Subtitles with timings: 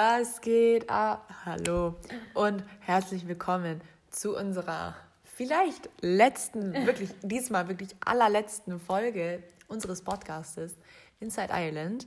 [0.00, 1.28] Was geht ab?
[1.44, 1.96] Hallo
[2.32, 4.94] und herzlich willkommen zu unserer
[5.24, 10.76] vielleicht letzten, wirklich diesmal wirklich allerletzten Folge unseres Podcastes
[11.18, 12.06] Inside Ireland.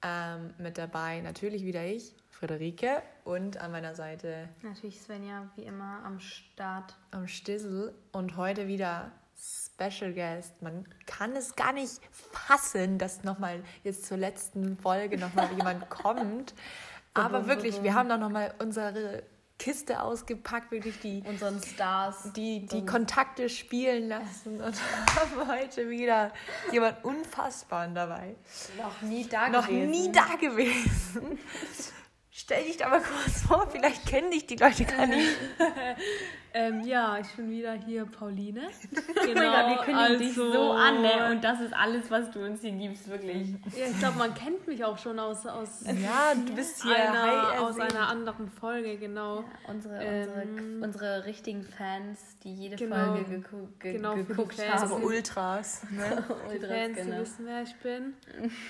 [0.00, 6.04] Ähm, mit dabei natürlich wieder ich, Friederike, und an meiner Seite Natürlich Svenja, wie immer,
[6.04, 6.94] am Start.
[7.10, 10.62] am Stissel und heute wieder Special Guest.
[10.62, 16.54] Man kann es gar nicht fassen, dass nochmal jetzt zur letzten Folge nochmal jemand kommt.
[17.14, 19.22] Aber wirklich, wir haben doch nochmal unsere
[19.58, 22.32] Kiste ausgepackt, wirklich die, Unseren Stars.
[22.32, 24.74] die, die Kontakte spielen lassen und
[25.16, 26.32] haben heute wieder
[26.72, 28.34] jemand Unfassbaren dabei.
[28.76, 29.90] Noch nie da Noch gewesen.
[29.90, 31.38] nie da gewesen.
[32.36, 35.28] Stell dich da mal kurz vor, vielleicht kennen dich die Leute gar nicht.
[36.56, 38.60] Ähm, ja, ich bin wieder hier, Pauline.
[38.94, 41.30] Oh mein Gott, wir kündigen dich also- so an, ne?
[41.32, 43.48] Und das ist alles, was du uns hier gibst, wirklich.
[43.76, 47.60] Ja, ich glaube, man kennt mich auch schon aus, aus, Ja, du bist hier einer,
[47.60, 49.42] aus einer anderen Folge, genau.
[49.66, 53.16] Unsere, Ähm, unsere, unsere richtigen Fans, die jede Genau.
[53.16, 53.42] Folge
[53.80, 54.82] Genau, für die geguckt Fans.
[54.82, 54.92] haben.
[54.92, 55.82] Aber Ultras.
[55.90, 56.24] Ne?
[56.28, 57.18] Die Ultras, Fans, die genau.
[57.20, 58.14] wissen, wer ich bin.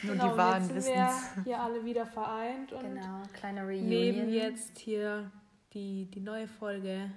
[0.05, 1.45] Nur Genau, die Wahren wissen sind wir es.
[1.45, 3.89] hier alle wieder vereint und Genau, kleine Reunion.
[3.89, 5.31] nehmen jetzt hier
[5.73, 7.11] die, die neue Folge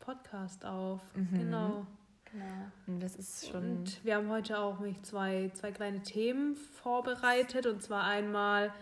[0.00, 1.00] Podcast auf.
[1.14, 1.38] Mhm.
[1.38, 1.86] Genau.
[2.32, 2.44] Genau.
[2.86, 3.78] Und das ist schon.
[3.78, 7.66] Und wir haben heute auch mich zwei, zwei kleine Themen vorbereitet.
[7.66, 8.72] Und zwar einmal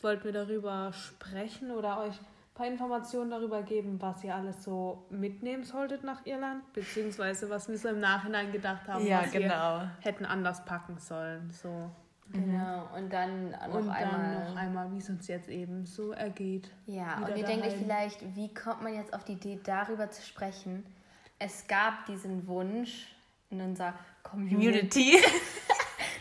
[0.00, 5.06] wollten wir darüber sprechen oder euch ein paar Informationen darüber geben, was ihr alles so
[5.10, 9.80] mitnehmen solltet nach Irland, beziehungsweise was wir so im Nachhinein gedacht haben, ja, was genau.
[9.80, 11.50] wir hätten anders packen sollen.
[11.50, 11.90] So.
[12.32, 12.88] Genau.
[12.96, 14.34] Und dann noch Und einmal.
[14.34, 16.70] dann noch einmal, wie es uns jetzt eben so ergeht.
[16.86, 17.84] Ja, und ihr denkt euch daheim.
[17.84, 20.84] vielleicht, wie kommt man jetzt auf die Idee, darüber zu sprechen?
[21.38, 23.14] Es gab diesen Wunsch
[23.50, 24.56] in unserer Community.
[24.56, 25.16] Community.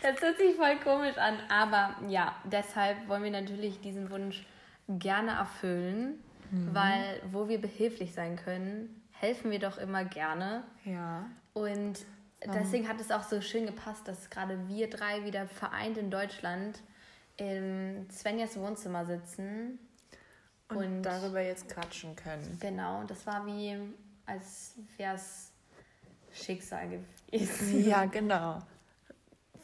[0.03, 4.43] Das hört sich voll komisch an, aber ja, deshalb wollen wir natürlich diesen Wunsch
[4.89, 6.15] gerne erfüllen,
[6.49, 6.73] Mhm.
[6.73, 10.63] weil wo wir behilflich sein können, helfen wir doch immer gerne.
[10.85, 11.25] Ja.
[11.53, 11.99] Und
[12.45, 16.79] deswegen hat es auch so schön gepasst, dass gerade wir drei wieder vereint in Deutschland
[17.37, 19.79] im Svenjas Wohnzimmer sitzen.
[20.69, 22.57] Und, Und- darüber jetzt quatschen können.
[22.61, 23.77] Genau, das war wie,
[24.25, 25.51] als wäre es
[26.33, 27.07] Schicksal gewesen.
[27.85, 28.59] Ja, genau.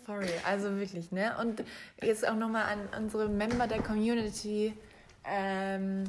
[0.06, 1.36] Sorry, also wirklich, ne?
[1.40, 1.64] Und
[2.02, 4.74] jetzt auch nochmal an unsere Member der Community.
[5.26, 6.06] Ähm,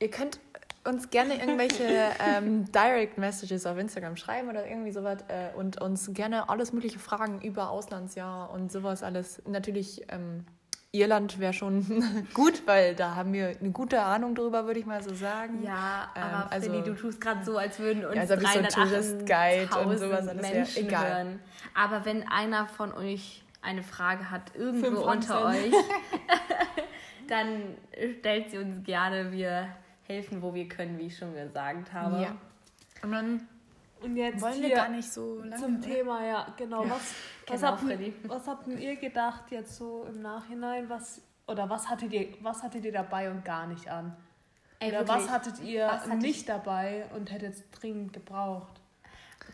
[0.00, 0.40] ihr könnt
[0.88, 1.84] uns gerne irgendwelche
[2.26, 6.98] ähm, Direct Messages auf Instagram schreiben oder irgendwie sowas äh, und uns gerne alles mögliche
[6.98, 9.42] fragen über Auslandsjahr und sowas alles.
[9.46, 10.44] Natürlich, ähm,
[10.90, 15.02] Irland wäre schon gut, weil da haben wir eine gute Ahnung drüber, würde ich mal
[15.02, 15.62] so sagen.
[15.62, 18.40] Ja, Ähm, aber also- Freddy, du tust gerade so, als würden uns Ja, als ob
[18.42, 20.50] ich so ein 308.000 Tourist-Guide und sowas alles.
[20.50, 21.06] Menschen Egal.
[21.14, 21.40] hören.
[21.74, 25.12] Aber wenn einer von euch eine Frage hat, irgendwo 5%.
[25.12, 25.72] unter euch,
[27.28, 27.74] dann
[28.20, 29.30] stellt sie uns gerne.
[29.32, 29.68] Wir
[30.08, 32.22] helfen, wo wir können, wie ich schon gesagt habe.
[32.22, 32.36] Ja.
[33.02, 33.46] Und dann
[34.00, 35.56] Und jetzt wollen wir hier gar nicht so lange.
[35.56, 35.86] zum oder?
[35.86, 36.80] Thema, ja, genau.
[36.88, 36.90] Was,
[37.46, 38.14] was, Genau, habt, Freddy.
[38.26, 40.88] was habt ihr gedacht jetzt so im Nachhinein?
[40.88, 44.16] Was, oder was hattet, ihr, was hattet ihr dabei und gar nicht an?
[44.80, 48.12] Ey, oder wirklich, was hattet ihr was hatte ich- nicht dabei und hättet es dringend
[48.12, 48.80] gebraucht?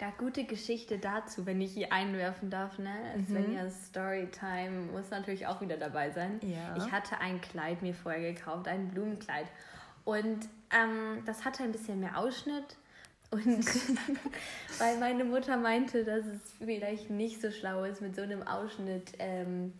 [0.01, 2.91] Da gute Geschichte dazu, wenn ich hier einwerfen darf, ne?
[3.29, 6.41] Svenjas Storytime muss natürlich auch wieder dabei sein.
[6.43, 6.75] Ja.
[6.77, 9.47] Ich hatte ein Kleid mir vorher gekauft, ein Blumenkleid.
[10.05, 12.77] Und ähm, das hatte ein bisschen mehr Ausschnitt.
[13.31, 13.67] Und
[14.79, 19.13] weil meine Mutter meinte, dass es vielleicht nicht so schlau ist, mit so einem Ausschnitt
[19.19, 19.73] ähm,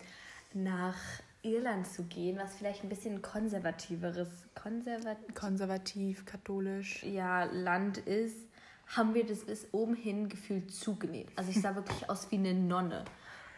[0.55, 0.97] nach
[1.43, 7.03] Irland zu gehen, was vielleicht ein bisschen konservativeres, konservat Konservativ, katholisch.
[7.03, 8.49] ja, Land ist,
[8.87, 11.29] haben wir das bis oben hin gefühlt zugenäht.
[11.37, 13.05] Also ich sah wirklich aus wie eine Nonne.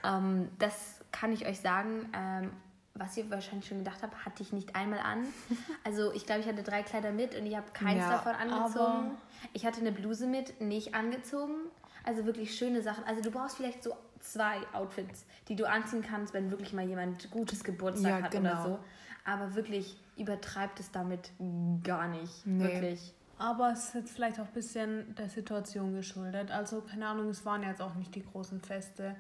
[0.04, 2.08] Ähm, das kann ich euch sagen.
[2.12, 2.50] Ähm,
[2.98, 5.26] was ihr wahrscheinlich schon gedacht habt, hatte ich nicht einmal an.
[5.84, 9.10] Also ich glaube, ich hatte drei Kleider mit und ich habe keins Ja, davon angezogen.
[9.52, 11.54] Ich hatte eine Bluse mit, nicht angezogen.
[12.04, 13.04] Also wirklich schöne Sachen.
[13.04, 17.30] Also du brauchst vielleicht so zwei Outfits, die du anziehen kannst, wenn wirklich mal jemand
[17.30, 18.50] gutes Geburtstag Ja, hat genau.
[18.50, 18.78] oder so.
[19.24, 21.30] Aber wirklich übertreibt es damit
[21.82, 22.46] gar nicht.
[22.46, 22.64] Nee.
[22.64, 23.14] Wirklich.
[23.38, 26.50] Aber es ist vielleicht auch ein bisschen der Situation geschuldet.
[26.50, 29.14] Also, keine Ahnung, es waren jetzt auch nicht die großen Feste.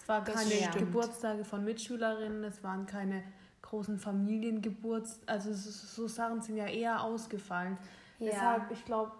[0.00, 0.78] Es waren keine stimmt.
[0.78, 3.22] Geburtstage von Mitschülerinnen, es waren keine
[3.62, 5.20] großen Familiengeburts...
[5.26, 7.76] Also, so, so Sachen sind ja eher ausgefallen.
[8.18, 8.30] Ja.
[8.30, 9.12] Deshalb, ich glaube,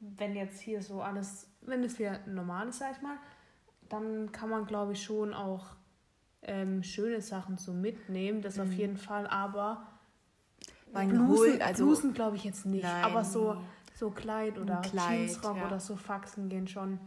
[0.00, 3.16] wenn jetzt hier so alles, wenn es wieder normal ist, sag ich mal,
[3.88, 5.66] dann kann man, glaube ich, schon auch
[6.42, 8.42] ähm, schöne Sachen so mitnehmen.
[8.42, 9.86] Das auf jeden Fall, aber
[10.92, 13.04] Man Blusen, holt, also Blusen glaube ich jetzt nicht, Nein.
[13.04, 13.56] aber so,
[13.94, 15.66] so Kleid oder Kleid, Jeansrock ja.
[15.66, 16.98] oder so Faxen gehen schon.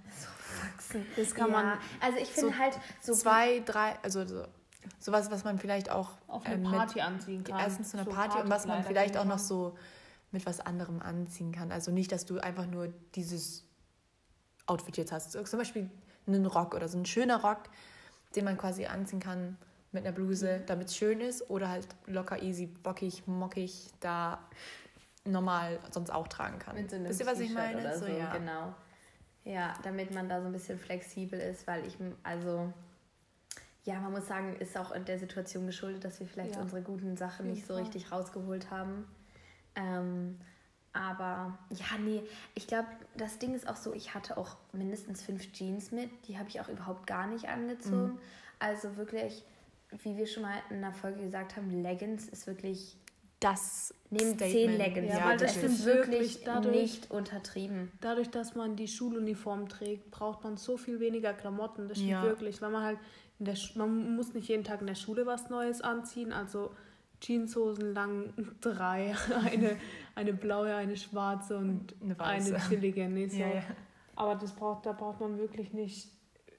[0.56, 1.06] Faxen.
[1.16, 4.44] Das kann ja, man Also ich finde so halt so zwei, drei, also so
[5.00, 7.60] sowas, was man vielleicht auch Auf eine ähm, Party anziehen kann.
[7.60, 9.78] Erstens zu einer So Party und was man vielleicht auch noch so
[10.32, 11.72] mit was anderem anziehen kann.
[11.72, 13.64] Also nicht, dass du einfach nur dieses
[14.68, 15.32] Outfit jetzt hast.
[15.32, 15.90] Zum Beispiel
[16.28, 17.64] einen Rock oder so ein schöner Rock,
[18.36, 19.58] den man quasi anziehen kann
[19.92, 20.66] mit einer Bluse, Mhm.
[20.66, 21.50] damit es schön ist.
[21.50, 24.40] Oder halt locker, easy, bockig, mockig, da
[25.24, 26.76] normal sonst auch tragen kann.
[26.76, 27.80] Mit so einem Wisst ihr, was ich meine?
[27.80, 28.32] Oder so, ja.
[28.32, 28.74] genau.
[29.46, 32.74] Ja, damit man da so ein bisschen flexibel ist, weil ich, also,
[33.84, 36.62] ja, man muss sagen, ist auch in der Situation geschuldet, dass wir vielleicht Ja.
[36.62, 39.08] unsere guten Sachen nicht so richtig rausgeholt haben.
[39.76, 40.40] Ähm,
[40.94, 42.24] aber ja, nee,
[42.56, 42.88] ich glaube,
[43.18, 46.60] das Ding ist auch so, ich hatte auch mindestens fünf Jeans mit, die habe ich
[46.62, 48.14] auch überhaupt gar nicht angezogen.
[48.14, 48.20] Mhm.
[48.58, 49.44] Also wirklich,
[49.92, 52.98] wie wir schon mal in einer Folge gesagt haben, Leggings ist wirklich
[53.40, 54.40] Das Nehmt.
[54.40, 55.10] Leggings.
[55.14, 57.92] Ja, Ja, weil das es stimmt ist wirklich wirklich dadurch- nicht untertrieben.
[58.02, 61.88] Dadurch, dass man die Schuluniform trägt, braucht man so viel weniger Klamotten.
[61.88, 62.24] Das stimmt Ja.
[62.24, 63.00] wirklich, weil man halt
[63.40, 66.32] in der Sch man muss nicht jeden Tag in der Schule was Neues anziehen.
[66.32, 66.72] Also
[67.22, 69.14] Jeanshosen lang drei,
[69.46, 69.76] eine,
[70.16, 73.08] eine blaue, eine schwarze und Eine eine, chillige.
[73.10, 73.38] Nee, so.
[73.38, 73.64] Ja, ja.
[74.16, 76.10] Aber das braucht, da braucht man wirklich nicht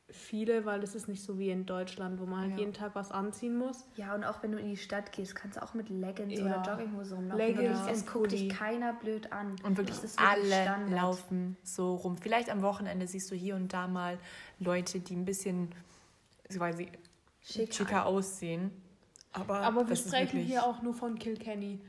[0.08, 2.58] viele, weil das ist nicht so wie in Deutschland, wo man halt Ja.
[2.58, 3.86] jeden Tag was anziehen muss.
[3.96, 6.44] Ja, und auch wenn du in die Stadt gehst, kannst du auch mit Leggings Ja.
[6.44, 7.38] oder Jogginghose rumlaufen.
[7.38, 9.56] Leggings Wirklich, es guckt dich keiner blöd an.
[9.64, 10.90] Und wirklich alle Standard.
[10.90, 12.16] laufen so rum.
[12.16, 14.18] Vielleicht am Wochenende siehst du hier und da mal
[14.60, 15.72] Leute, die ein bisschen
[16.48, 16.88] so quasi
[17.42, 18.70] Schick schicker aussehen.
[19.32, 21.80] Aber, Aber wir sprechen hier auch nur von Kilkenny.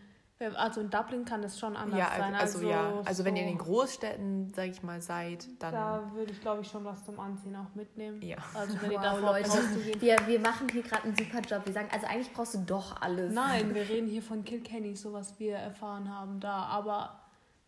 [0.56, 2.36] Also in Dublin kann das schon anders ja, sein.
[2.36, 6.12] also, ja, also wenn ihr in den so- Großstädten, sag ich mal, seid, dann Da
[6.14, 8.22] würde ich, glaube ich, schon was zum Anziehen auch mitnehmen.
[8.22, 8.38] ja.
[8.54, 10.00] Also wenn ihr Wow, da Leute, rauszugehen.
[10.00, 11.66] wir, wir machen hier gerade einen super Job.
[11.66, 13.34] Wir sagen, also eigentlich brauchst du doch alles.
[13.34, 16.66] Nein, wir reden hier von Kilkenny, so was wir erfahren haben da.
[16.66, 17.20] Aber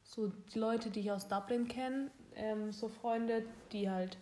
[0.03, 4.19] so die Leute, die ich aus Dublin kenne, ähm, so Freunde, die halt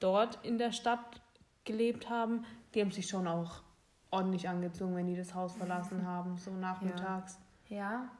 [0.00, 1.22] dort in der Stadt
[1.64, 2.44] gelebt haben,
[2.74, 3.62] die haben sich schon auch
[4.10, 7.34] ordentlich angezogen, wenn die das Haus verlassen haben, so nachmittags.
[7.34, 8.10] Ja, Ja,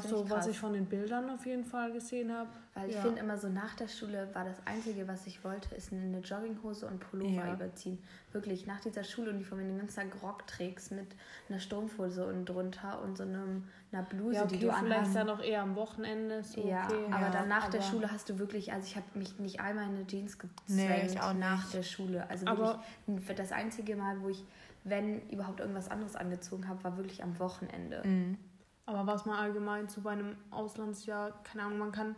[0.00, 0.46] find so ich was krass.
[0.46, 2.48] ich von den Bildern auf jeden Fall gesehen habe.
[2.74, 3.02] weil ich Ja.
[3.02, 6.86] finde immer so nach der Schule war das Einzige, was ich wollte, ist eine Jogginghose
[6.86, 7.52] und Pullover Ja.
[7.54, 7.98] überziehen.
[8.32, 11.08] Wirklich, nach dieser Schuluniform, wenn du den ganzen Tag Rock trägst mit
[11.50, 15.16] einer Strumpfhose und drunter und so einem, einer Bluse, Ja, okay, die du vielleicht anhast.
[15.16, 16.42] dann auch eher am Wochenende.
[16.44, 17.04] So, Ja, okay.
[17.10, 19.60] aber Ja, dann nach der aber- Schule hast du wirklich, also ich habe mich nicht
[19.60, 20.38] einmal in eine Jeans
[20.68, 22.30] Nee, gezwängt ich auch nach der Schule.
[22.30, 24.44] Also Aber- wirklich, für das einzige Mal, wo ich,
[24.90, 28.02] wenn überhaupt irgendwas anderes angezogen habe, war wirklich am Wochenende.
[28.06, 28.38] Mhm.
[28.86, 32.16] Aber was man allgemein zu bei einem Auslandsjahr, keine Ahnung, man kann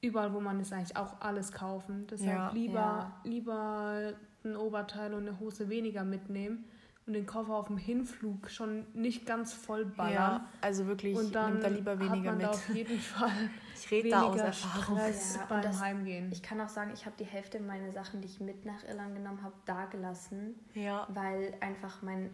[0.00, 2.06] überall, wo man ist, eigentlich auch alles kaufen.
[2.10, 2.50] Deshalb Ja.
[2.52, 3.20] lieber, Ja.
[3.24, 4.12] lieber
[4.44, 6.64] ein Oberteil und eine Hose weniger mitnehmen
[7.08, 10.12] und den Koffer auf dem Hinflug schon nicht ganz voll ballern.
[10.12, 12.46] ja, also wirklich, Und dann nimm da lieber hat weniger man mit.
[12.46, 13.30] da auf jeden Fall
[13.74, 14.98] Ich rede da aus Erfahrung.
[14.98, 16.30] Stress Ja, und beim das- Heimgehen.
[16.32, 19.14] Ich kann auch sagen, ich habe die Hälfte meiner Sachen, die ich mit nach Irland
[19.16, 22.28] genommen habe, da gelassen, Ja, weil einfach mein,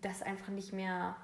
[0.00, 1.14] das einfach nicht mehr,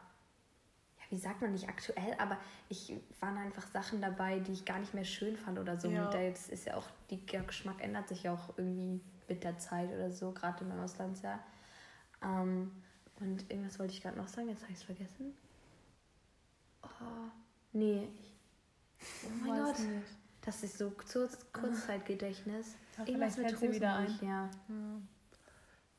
[0.98, 2.36] ja, wie sagt man, nicht aktuell, aber
[2.68, 5.88] ich waren einfach Sachen dabei, die ich gar nicht mehr schön fand oder so.
[5.88, 6.04] Ja.
[6.04, 9.42] Und da jetzt ist ja auch, die, der Geschmack ändert sich ja auch irgendwie mit
[9.44, 11.38] der Zeit oder so, gerade im Auslandsjahr.
[12.24, 12.70] Ähm,
[13.20, 15.34] und irgendwas wollte ich gerade noch sagen, jetzt habe ich es vergessen.
[16.82, 16.86] Oh,
[17.72, 18.08] nee.
[19.24, 19.86] Oh mein Weiß Gott.
[19.88, 20.06] nicht.
[20.42, 22.76] Das ist so Kurz Kurzzeitgedächtnis.
[22.98, 24.50] Ja, Irgendwas mit Hosen wieder ich, ja.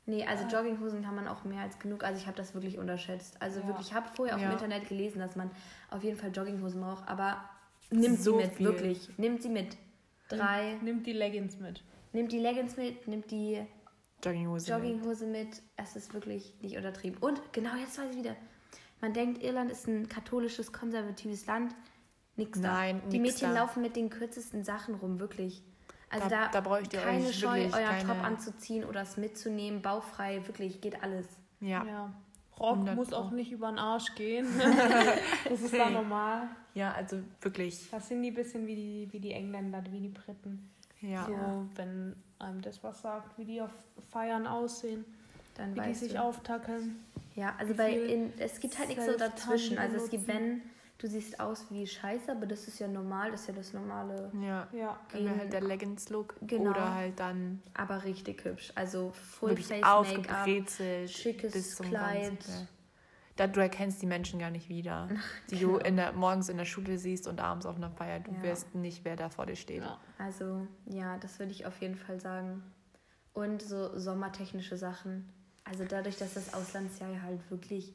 [0.08, 0.48] Nee, also Ah.
[0.50, 2.04] Jogginghosen kann man auch mehr als genug.
[2.04, 3.42] Also ich habe das wirklich unterschätzt.
[3.42, 3.68] Also Ja.
[3.68, 4.48] wirklich, ich habe vorher auch Ja.
[4.48, 5.50] im Internet gelesen, dass man
[5.90, 7.08] auf jeden Fall Jogginghosen braucht.
[7.08, 7.44] Aber
[7.90, 8.66] nimmt So sie mit, viel.
[8.68, 9.18] wirklich.
[9.18, 9.78] Nimmt sie mit.
[10.30, 10.76] Drei.
[10.84, 11.84] Nimmt die Leggings mit.
[12.14, 13.66] Nimmt die Leggings mit, nimmt die
[14.26, 14.74] Jogginghose.
[14.74, 14.84] mit.
[14.84, 15.62] Jogginghose mit.
[15.78, 17.18] Es ist wirklich nicht untertrieben.
[17.22, 18.36] Und genau jetzt weiß ich wieder.
[19.02, 21.76] Man denkt, Irland ist ein katholisches, konservatives Land.
[22.38, 22.72] Nix da.
[22.74, 23.62] Nein, Die nix Mädchen da.
[23.62, 25.64] laufen mit den kürzesten Sachen rum, wirklich.
[26.10, 29.18] Also Da- da, da bräucht ihr keine euch Scheu, euer keine- Top anzuziehen oder es
[29.18, 31.26] mitzunehmen, bauchfrei, wirklich, geht alles.
[31.62, 31.84] Ja.
[31.86, 32.14] Ja.
[32.60, 34.48] Rock 100 muss auch nicht über den Arsch gehen.
[35.50, 36.48] das ist dann normal.
[36.74, 37.90] ja, also wirklich.
[37.92, 40.72] Das sind die ein bisschen wie die, wie die Engländer, wie die Briten.
[41.02, 41.26] Ja.
[41.26, 43.72] So, wenn einem das was sagt, wie die auf
[44.12, 45.06] Feiern aussehen,
[45.56, 46.22] Dann wie die sich du.
[46.22, 47.04] auftackeln.
[47.36, 49.78] Ja, also bei in, es gibt halt nichts so dazwischen.
[49.78, 50.62] Also es gibt, wenn
[50.98, 54.32] du siehst aus wie Scheiße, aber das ist ja normal, das ist ja das normale,
[54.42, 54.68] Ja.
[54.72, 54.98] Ja.
[55.12, 56.70] Entweder halt der Leggings-Look Genau.
[56.72, 58.72] oder halt dann aber richtig hübsch.
[58.76, 60.00] Also Full wirklich Face Make-up.
[60.00, 61.10] aufgebrezelt.
[61.10, 62.24] schickes bis zum Kleid.
[62.40, 62.68] Ganzen, ja.
[63.36, 65.10] Da, du erkennst die Menschen gar nicht wieder,
[65.50, 68.22] die du in der, morgens in der Schule siehst und abends auf einer Feier.
[68.22, 68.44] Du Ja.
[68.44, 69.82] wirst nicht, wer da vor dir steht.
[69.84, 69.98] ja.
[70.18, 72.64] Also ja, das würde ich auf jeden Fall sagen.
[73.34, 75.28] Und so sommertechnische Sachen.
[75.66, 77.94] Also dadurch, dass das Auslandsjahr halt wirklich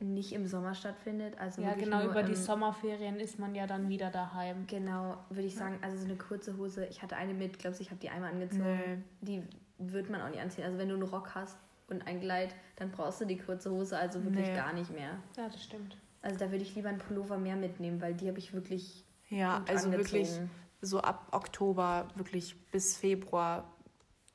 [0.00, 1.38] nicht im Sommer stattfindet.
[1.38, 4.66] Also Ja, genau, nur über die Sommerferien ist man ja dann wieder daheim.
[4.66, 6.86] Genau, würde ich sagen, also so eine kurze Hose.
[6.86, 9.04] Ich hatte eine mit, glaube ich, habe die einmal angezogen.
[9.20, 9.42] Nee.
[9.42, 9.42] Die
[9.78, 10.64] wird man auch nicht anziehen.
[10.64, 11.56] Also wenn du einen Rock hast,
[11.88, 14.54] und ein Kleid, dann brauchst du die kurze Hose also wirklich Nee.
[14.54, 15.18] gar nicht mehr.
[15.36, 15.96] Ja, das stimmt.
[16.22, 19.58] Also da würde ich lieber einen Pullover mehr mitnehmen, weil die habe ich wirklich Ja,
[19.60, 20.12] gut also angezogen.
[20.12, 20.40] wirklich
[20.80, 23.64] so ab Oktober, wirklich bis Februar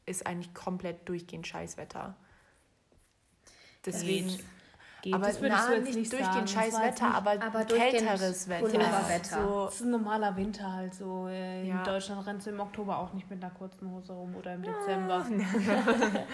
[0.05, 2.15] ist eigentlich komplett durchgehend Scheißwetter.
[3.85, 4.29] Deswegen,
[5.01, 8.65] Geht, aber das na, du jetzt nicht, nicht durchgehend Scheißwetter, nicht- aber, aber kälteres Wetter.
[8.69, 9.43] Pulloverwetter.
[9.47, 11.27] So, Das ist ein normaler Winter halt so.
[11.27, 11.79] Äh, Ja.
[11.79, 14.63] In Deutschland rennst du im Oktober auch nicht mit einer kurzen Hose rum oder im
[14.63, 15.25] Dezember.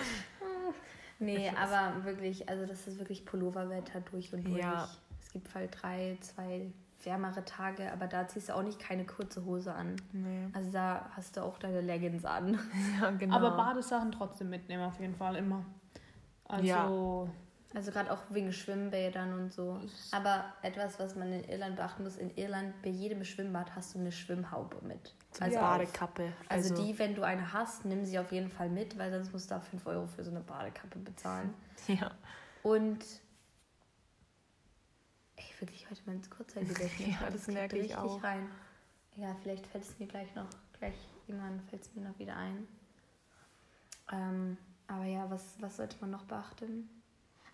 [1.20, 4.60] Nee, aber wirklich, also das ist wirklich Pulloverwetter durch und durch.
[4.60, 4.88] Ja.
[5.22, 6.72] Es gibt halt drei, zwei
[7.04, 9.96] wärmere Tage, aber da ziehst du auch nicht keine kurze Hose an.
[10.12, 10.48] nee.
[10.54, 12.60] Also da hast du auch deine Leggings an.
[13.02, 13.36] ja, genau.
[13.36, 15.66] Aber Badesachen trotzdem mitnehmen auf jeden Fall immer.
[16.46, 17.28] Also Ja.
[17.76, 19.80] Also gerade auch wegen Schwimmbädern und so.
[20.12, 24.00] Aber etwas, was man in Irland beachten muss, in Irland bei jedem Schwimmbad hast du
[24.00, 25.14] eine Schwimmhaube mit.
[25.32, 25.62] so Also, eine Ja.
[25.78, 26.34] Badekappe.
[26.50, 29.52] also die, wenn du eine hast, nimm sie auf jeden Fall mit, weil sonst musst
[29.52, 31.54] du da 5 Euro für so eine Badekappe bezahlen.
[31.88, 32.12] Ja.
[32.64, 33.06] Und
[35.38, 37.08] ey, wirklich heute mein Kurzzeitgedächtnis.
[37.22, 38.22] Ja, das kickt merke ich auch.
[38.24, 38.50] rein.
[39.16, 40.48] Ja, vielleicht fällt es mir gleich noch,
[40.78, 40.96] gleich
[41.28, 42.68] irgendwann fällt es mir noch wieder ein.
[44.12, 44.58] Ähm,
[44.88, 46.90] aber ja, was, was sollte man noch beachten?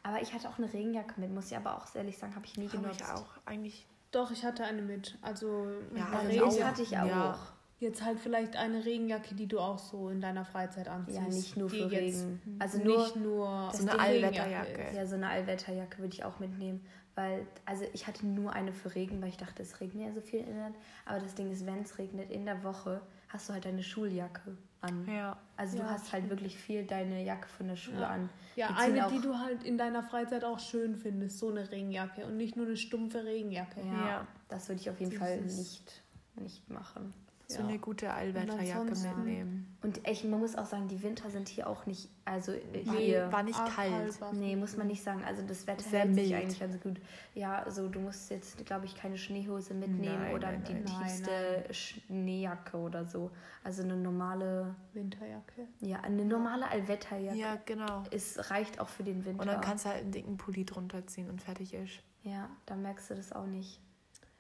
[0.06, 2.58] Aber ich hatte auch eine Regenjacke mit, muss ich aber auch ehrlich sagen, habe ich
[2.58, 3.02] nie Habe genutzt.
[3.02, 3.88] ich auch eigentlich.
[4.12, 5.18] Doch, ich hatte eine mit.
[5.24, 6.64] Also Ja, einer also Regenjacke.
[6.68, 7.06] hatte ich auch.
[7.08, 7.40] Ja.
[7.80, 11.18] Jetzt halt vielleicht eine Regenjacke, die du auch so in deiner Freizeit anziehst.
[11.18, 12.40] Ja, nicht nur für Regen.
[12.60, 14.96] Also nur nicht nur So eine Allwetterjacke.
[14.96, 16.86] Ja, so eine Allwetterjacke würde ich auch mitnehmen.
[17.16, 20.22] Weil, also ich hatte nur eine für Regen, weil ich dachte, es regnet ja so
[20.22, 20.76] viel in Irland.
[21.06, 24.56] Aber das Ding ist, wenn es regnet in der Woche, hast du halt deine Schuljacke
[24.86, 25.08] an.
[25.08, 25.38] Ja.
[25.58, 28.10] Also du Ja, hast halt wirklich viel deine Jacke von der Schule Ja.
[28.10, 28.30] an.
[28.56, 32.26] Ja, Die eine, die du halt in deiner Freizeit auch schön findest, so eine Regenjacke
[32.26, 33.82] und nicht nur eine stumpfe Regenjacke.
[33.82, 34.28] Ja, Ja.
[34.50, 36.02] das würde ich auf jeden Fall nicht,
[36.36, 37.14] nicht machen.
[37.48, 37.68] So Ja.
[37.68, 39.78] eine gute Allwetterjacke mitnehmen.
[39.84, 43.06] Und echt, man muss auch sagen, die Winter sind hier auch nicht, also äh, Nee,
[43.06, 43.32] hier.
[43.32, 44.20] war nicht kalt.
[44.20, 45.24] war's Nee, muss man nicht sagen.
[45.24, 47.00] Also das Wetter Sehr hält sich eigentlich ganz gut.
[47.36, 50.84] Ja, also du musst jetzt, glaube ich, keine Schneehose mitnehmen Nein, oder nein, die nein.
[50.86, 53.30] Nein, tiefste Schneejacke oder so.
[53.64, 55.68] Also eine normale, Winterjacke.
[55.82, 57.38] ja, eine normale Allwetterjacke.
[57.38, 58.04] Ja, genau.
[58.12, 59.42] Es reicht auch für den Winter.
[59.42, 62.00] Und dann kannst du halt einen dicken Pulli drunter ziehen und fertig ist.
[62.24, 63.80] ja, dann merkst du das auch nicht.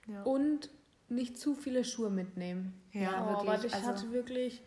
[0.08, 0.24] Ja.
[0.24, 0.70] Und
[1.10, 2.74] nicht zu viele Schuhe mitnehmen.
[2.92, 4.62] Ja, Ja, wirklich, warte, ich also- hatte wirklich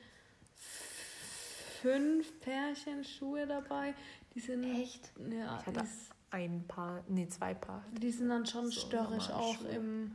[1.82, 3.94] fünf Pärchen Schuhe dabei.
[4.34, 5.10] Die sind Echt?
[5.30, 5.84] Ja, Ich hatte
[6.30, 7.84] ein Paar, nee, zwei Paar.
[7.92, 9.68] die sind dann schon So störrisch auch Schuhe.
[9.68, 10.12] im,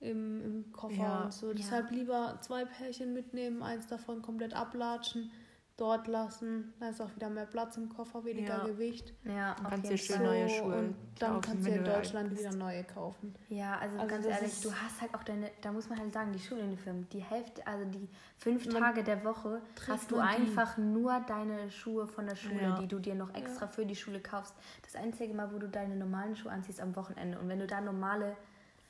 [0.00, 1.24] im, im Koffer Ja.
[1.24, 1.48] und so.
[1.48, 1.54] Ja.
[1.54, 5.30] Deshalb lieber zwei Pärchen mitnehmen, eins davon komplett ablatschen,
[5.76, 6.72] dort lassen.
[6.78, 8.64] Da ist auch wieder mehr Platz im Koffer, weniger Ja.
[8.64, 9.14] Gewicht.
[9.24, 10.24] Ja, Dann auf kannst dir schön Fall.
[10.26, 13.34] neue Schuhe und dann kaufen, kannst du in Deutschland wieder neue kaufen.
[13.48, 16.32] Ja, also, Also ganz ehrlich, du hast halt auch deine, da muss man halt sagen,
[16.32, 20.42] die Schuluniform, die Hälfte, also die fünf Tage der Woche hast du man die.
[20.42, 22.78] einfach nur deine Schuhe von der Schule, Ja.
[22.78, 24.54] die du dir noch extra für die Schule kaufst.
[24.82, 27.38] Das einzige Mal, wo du deine normalen Schuhe anziehst, am Wochenende.
[27.38, 28.36] Und wenn du da normale,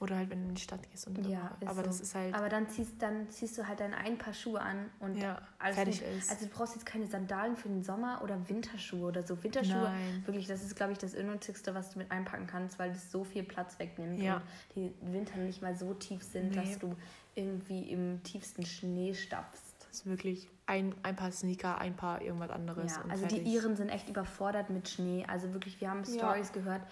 [0.02, 1.06] Oder halt, wenn du in die Stadt gehst.
[1.06, 1.82] Und ja, aber so.
[1.82, 4.90] das ist halt, aber dann ziehst, dann ziehst du halt deine ein Paar Schuhe an
[4.98, 6.28] und ja, alles fertig ist.
[6.28, 9.40] Also du brauchst jetzt keine Sandalen für den Sommer oder Winterschuhe oder so.
[9.44, 10.22] Winterschuhe, Nein.
[10.26, 13.22] wirklich, das ist, glaube ich, das unnötigste, was du mit einpacken kannst, weil das so
[13.22, 14.38] viel Platz wegnimmt Ja.
[14.38, 14.42] und
[14.74, 16.56] die Winter nicht mal so tief sind, Nee.
[16.56, 16.96] dass du
[17.36, 19.62] irgendwie im tiefsten Schnee stapfst.
[19.88, 22.96] Das ist wirklich ein, ein paar Sneaker, ein paar irgendwas anderes.
[22.96, 23.52] Ja, also die fertig.
[23.52, 25.24] Iren sind echt überfordert mit Schnee.
[25.28, 26.04] Also wirklich, wir haben.
[26.04, 26.82] Stories gehört.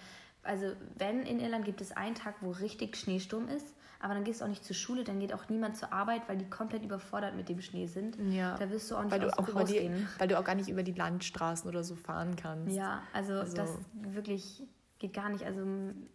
[0.43, 4.41] Also wenn in Irland gibt es einen Tag, wo richtig Schneesturm ist, aber dann gehst
[4.41, 7.35] du auch nicht zur Schule, dann geht auch niemand zur Arbeit, weil die komplett überfordert
[7.35, 8.17] mit dem Schnee sind.
[8.33, 8.57] Ja.
[8.57, 10.07] Da wirst du auch nicht weil du auch über die, gehen.
[10.17, 12.75] weil du auch gar nicht über die Landstraßen oder so fahren kannst.
[12.75, 14.63] Ja, also, Also- das wirklich
[14.97, 15.43] geht gar nicht.
[15.45, 16.07] Also zum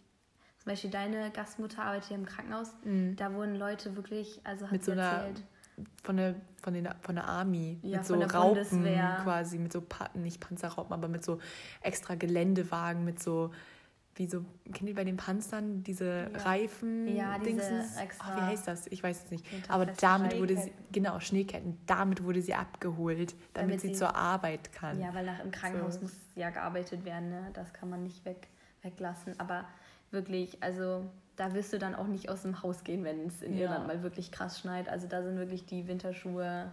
[0.64, 2.72] Beispiel deine Gastmutter arbeitet ja im Krankenhaus.
[3.14, 4.76] Da wurden Leute wirklich, also hat Mhm.
[4.76, 5.42] Mit sie so einer erzählt.
[6.02, 7.78] Von der, von, den, von der Army.
[7.82, 9.20] Ja, mit so Raupen Bundeswehr.
[9.22, 9.82] quasi, mit so,
[10.14, 11.38] nicht Panzerraupen, aber mit so
[11.82, 13.50] extra Geländewagen, mit so,
[14.16, 16.38] wie so, kennt ihr bei den Panzern diese Ja.
[16.42, 17.06] Reifen?
[17.06, 17.96] Ja, diese Dingsens?
[17.98, 18.86] extra- Ach, wie heißt das?
[18.88, 19.44] Ich weiß es nicht.
[19.68, 24.16] Aber damit wurde sie, genau, Schneeketten, damit wurde sie abgeholt, damit, Damit sie, sie- zur
[24.16, 24.98] Arbeit kann.
[25.00, 26.00] Ja, weil nach im Krankenhaus So.
[26.02, 27.50] muss ja gearbeitet werden, ne?
[27.52, 28.48] Das kann man nicht weg,
[28.82, 29.38] weglassen.
[29.38, 29.66] Aber
[30.10, 31.04] wirklich, also
[31.36, 33.64] da wirst du dann auch nicht aus dem Haus gehen, wenn es in Ja.
[33.64, 34.88] Irland mal wirklich krass schneit.
[34.88, 36.70] Also da sind wirklich die Winterschuhe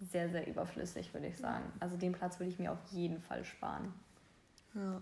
[0.00, 1.64] sehr, sehr überflüssig, würde ich sagen.
[1.80, 3.92] Also den Platz würde ich mir auf jeden Fall sparen.
[4.74, 5.00] Ja.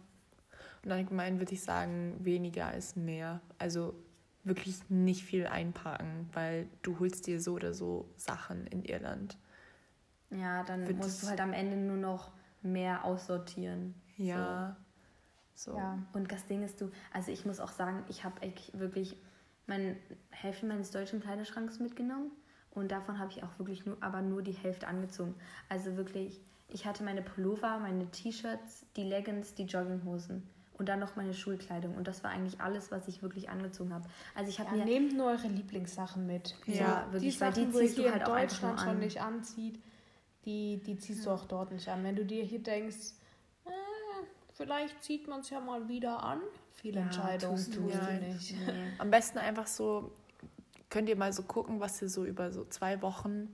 [0.85, 3.41] Und allgemein würde ich sagen, weniger ist mehr.
[3.59, 3.95] Also
[4.43, 9.39] wirklich nicht viel einpacken, weil du holst dir so oder so Sachen in Irland.
[10.31, 13.95] Ja, dann Wird musst du halt am Ende nur noch mehr aussortieren.
[14.17, 14.77] Ja.
[15.55, 15.77] So.
[15.77, 15.99] Ja.
[16.13, 18.35] Und das Ding ist, du, also ich muss auch sagen, ich habe
[18.73, 19.17] wirklich
[19.67, 19.97] meine
[20.31, 22.31] Hälfte meines deutschen Kleiderschranks mitgenommen
[22.73, 25.35] und davon habe ich auch wirklich nur, aber nur die Hälfte angezogen.
[25.69, 30.43] Also wirklich, Ich hatte meine Pullover, meine T-Shirts, die Leggings, die Jogginghosen
[30.77, 31.95] und dann noch meine Schulkleidung.
[31.97, 34.05] Und das war eigentlich alles, was ich wirklich angezogen habe.
[34.35, 36.55] Also ich habe Ja, mir nehmt nur eure Lieblingssachen mit.
[36.67, 38.89] Ja, die wirklich, weil Sachen, die ziehst du hier halt in auch einfach Deutschland schon
[38.89, 38.99] an.
[38.99, 39.83] nicht anzieht,
[40.45, 42.03] die, die ziehst du auch dort nicht an.
[42.05, 43.13] Wenn du dir hier denkst,
[43.65, 43.71] äh,
[44.53, 46.41] vielleicht zieht man es ja mal wieder an,
[46.75, 47.89] viele Ja, Entscheidungen tust du.
[47.89, 48.11] Ja.
[48.19, 48.53] nicht.
[48.53, 48.73] nee.
[48.99, 50.13] Am besten einfach so,
[50.91, 53.53] könnt ihr mal so gucken, was ihr so über so zwei Wochen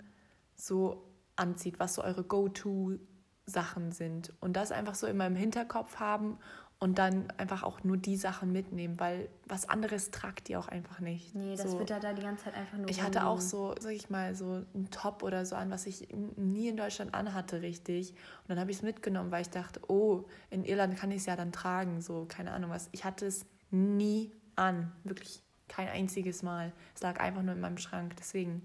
[0.57, 1.05] so
[1.37, 4.33] anzieht, was so eure Go-To-Sachen sind.
[4.41, 6.39] Und das einfach so immer im Hinterkopf haben
[6.83, 11.01] und dann einfach auch nur die Sachen mitnehmen, weil was anderes tragt ihr auch einfach
[11.01, 11.35] nicht.
[11.35, 11.79] Nee, das so.
[11.79, 14.35] wird da, da die ganze Zeit einfach nur Ich hatte auch so, sag ich mal,
[14.35, 18.13] so einen Top oder so an, was ich nie in Deutschland anhatte, richtig.
[18.13, 21.27] Und dann habe ich es mitgenommen, weil ich dachte, oh, in Irland kann ich es
[21.27, 22.89] ja dann tragen, so, keine Ahnung was.
[22.93, 26.73] Ich hatte es nie an, wirklich kein einziges Mal.
[26.95, 28.17] Es lag einfach nur in meinem Schrank.
[28.19, 28.63] Deswegen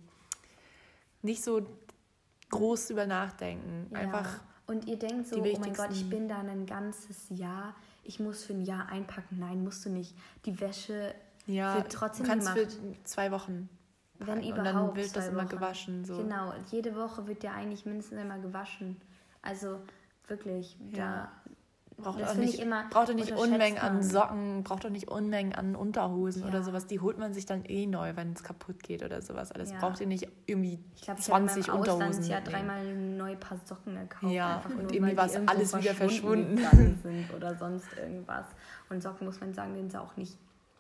[1.22, 1.68] nicht so
[2.50, 3.88] groß über nachdenken.
[3.92, 4.00] Ja.
[4.00, 7.76] Einfach, Und ihr denkt so, oh mein Gott, ich bin da ein ganzes Jahr.
[8.06, 9.40] Ich muss für ein Jahr einpacken.
[9.40, 10.16] Nein, musst du nicht.
[10.46, 11.14] Die Wäsche
[11.48, 12.72] ja, wird trotzdem kannst gemacht.
[12.72, 13.70] für zwei Wochen.
[14.20, 14.40] Wenn packen.
[14.40, 14.68] Und überhaupt.
[14.68, 15.50] dann wird das zwei immer Wochen.
[15.50, 16.06] gewaschen.
[16.06, 16.18] So.
[16.18, 19.02] Genau, jede Woche wird ja eigentlich mindestens einmal gewaschen.
[19.42, 19.80] Also
[20.28, 21.32] wirklich, Ja.
[21.98, 24.04] Braucht Das auch nicht, ich immer braucht auch nicht Unmengen an.
[24.04, 26.50] Socken, braucht auch nicht Unmengen an Unterhosen Ja.
[26.50, 26.88] oder sowas.
[26.88, 29.52] Die holt man sich dann eh neu, wenn es kaputt geht oder sowas.
[29.54, 29.80] Alles Ja.
[29.80, 32.08] braucht ihr nicht irgendwie ich glaube, ich habe in 20 meinem Unterhosen.
[32.10, 32.68] Auslandsjahr mitnehmen.
[32.68, 34.34] dreimal ein neues Paar Socken gekauft.
[34.34, 36.58] Ja, und nur, irgendwie war es alles wieder verschwunden.
[37.02, 38.46] sind oder sonst irgendwas.
[38.90, 40.38] Und Socken, muss man sagen, sind auch nicht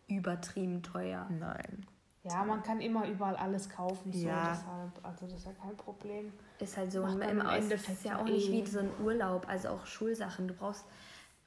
[0.10, 1.28] übertrieben teuer.
[1.40, 1.86] Nein.
[2.26, 4.12] Ja, man kann immer überall alles kaufen.
[4.12, 4.52] So, Ja.
[4.52, 6.34] deshalb, also das ist ja kein Problem.
[6.60, 8.90] Ist halt so Macht im, Endeffekt ist ja ja auch nicht eh- wie so ein
[9.04, 10.48] Urlaub, also auch Schulsachen.
[10.48, 10.86] Du brauchst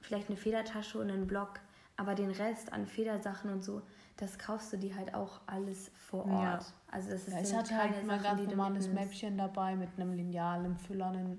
[0.00, 1.60] vielleicht eine Federtasche und einen Block,
[1.96, 3.82] aber den Rest an Federsachen und so,
[4.18, 6.32] das kaufst du dir halt auch alles vor Ort.
[6.42, 6.58] Ja.
[6.92, 8.88] Also das ist Ja, ich hatte halt Sachen, ganz normales.
[8.88, 11.38] Mäppchen dabei mit einem Lineal, einem Füller, einem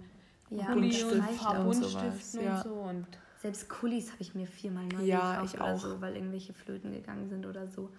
[0.50, 2.62] Ja, Pulli und und ein paar und Buntstiften und ja.
[2.62, 2.74] so.
[2.74, 3.08] Und
[3.42, 5.80] Selbst Kulis habe ich mir viermal neu Ja, gekauft ich oder auch.
[5.80, 7.90] so, weil irgendwelche Flöten gegangen sind oder so.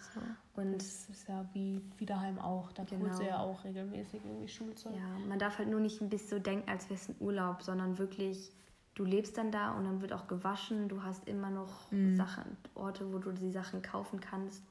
[0.54, 2.70] Und das ist ja wie, wie daheim auch.
[2.72, 3.06] Da Genau.
[3.06, 4.94] holst du ja auch regelmäßig irgendwie Schulzeug.
[4.94, 7.62] ja, man darf halt nur nicht ein bisschen so denken, als wäre es ein Urlaub,
[7.62, 8.52] sondern wirklich,
[8.94, 10.88] du lebst dann da und dann wird auch gewaschen.
[10.88, 12.16] Du hast immer noch Mhm.
[12.16, 14.62] Sachen, Orte, wo du die Sachen kaufen kannst.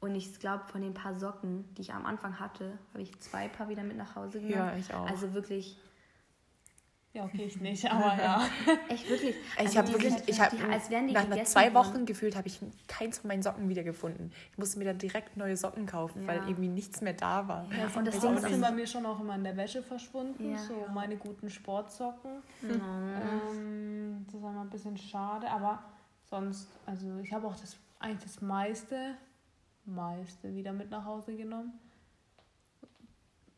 [0.00, 3.48] Und ich glaube, von den paar Socken, die ich am Anfang hatte, habe ich zwei
[3.48, 4.54] Paar wieder mit nach Hause genommen.
[4.54, 5.08] Ja, ich auch.
[5.08, 5.76] Also wirklich,
[7.14, 8.44] Ja, okay, ich nicht, aber ja.
[8.88, 9.36] echt wirklich.
[9.36, 11.72] ich also habe die wirklich, ich habe die, als wären die nach, nach zwei.
[11.72, 14.32] Wochen gefühlt, habe ich keins von meinen Socken wiedergefunden.
[14.50, 16.28] Ich musste mir dann direkt neue Socken kaufen, Ja.
[16.28, 17.66] weil irgendwie nichts mehr da war.
[17.70, 20.50] Ja, und das ist sind bei mir schon auch immer in der Wäsche verschwunden.
[20.50, 20.58] Ja.
[20.58, 22.42] So meine guten Sportsocken.
[22.62, 22.70] Mhm.
[22.70, 25.84] Ähm, das ist einmal ein bisschen schade, aber
[26.28, 29.14] sonst, also ich habe auch das eigentlich das meiste,
[29.84, 31.78] meiste wieder mit nach Hause genommen.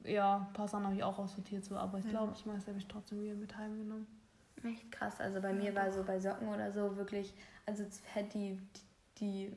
[0.06, 2.78] Ja, ein paar Sachen habe ich auch aussortiert, so, aber ich glaube, das meiste habe
[2.78, 4.06] ich trotzdem wieder mit heimgenommen.
[4.64, 5.20] Echt krass.
[5.20, 7.34] Also bei mir war so bei Socken oder so wirklich,
[7.66, 8.58] also hätte die,
[9.18, 9.52] die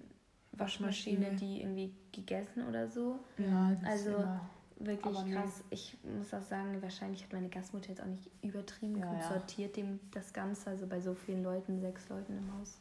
[0.53, 1.35] Waschmaschine, Waschmaschine.
[1.55, 3.19] die irgendwie gegessen oder so.
[3.37, 4.49] Ja, das Also, immer,
[4.81, 5.33] Wirklich Aber nee.
[5.33, 5.61] krass.
[5.71, 9.27] Ich muss auch sagen, wahrscheinlich hat meine Gastmutter jetzt auch nicht übertrieben Ja, ja.
[9.27, 10.69] sortiert, dem, das Ganze.
[10.69, 12.79] Also bei so vielen Leuten, sechs Leuten im Haus.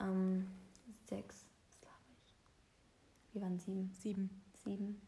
[0.00, 0.46] Ähm,
[1.06, 1.46] sechs,
[1.80, 2.34] glaube ich.
[3.34, 3.90] Wir waren sieben.
[3.94, 4.28] Sieben.
[4.64, 5.00] Sieben.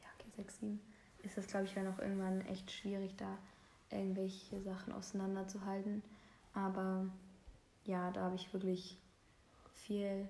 [0.00, 0.80] Ja, okay, sechs, sieben.
[1.28, 3.36] Ist das, glaube ich, dann auch irgendwann echt schwierig, da
[3.90, 6.02] irgendwelche Sachen auseinanderzuhalten.
[6.54, 7.04] Aber
[7.84, 8.98] ja, da habe ich wirklich
[9.74, 10.26] viel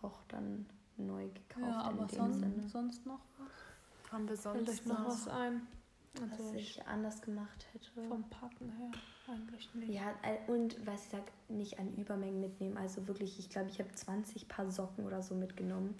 [0.00, 0.64] auch dann
[0.96, 1.66] neu gekauft.
[1.66, 2.68] ja, aber in dem sonst, Sinne.
[2.68, 4.12] sonst noch was?
[4.12, 5.66] Haben wir sonst noch noch was ein?
[6.14, 8.02] was Also ich anders gemacht hätte.
[8.08, 8.90] vom Packen her
[9.28, 9.90] eigentlich nicht.
[9.90, 12.78] Ja, äh, und was ich sag, nicht an Übermengen mitnehmen.
[12.78, 15.96] Also wirklich, ich glaube, ich habe 20 Paar Socken oder so mitgenommen.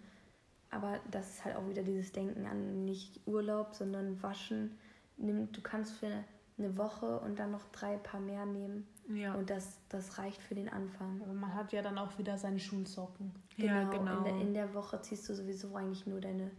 [0.70, 4.78] Aber das ist halt auch wieder dieses Denken an nicht Urlaub, sondern Waschen.
[5.16, 6.24] Nimm, du kannst für
[6.58, 8.86] eine Woche und dann noch drei Paar mehr nehmen.
[9.08, 9.34] Ja.
[9.34, 11.20] Und das, das reicht für den Anfang.
[11.22, 13.32] Aber man hat ja dann auch wieder seine Schulsocken.
[13.56, 14.18] ja, genau.
[14.18, 16.50] In, der, in der Woche ziehst du sowieso eigentlich nur deine,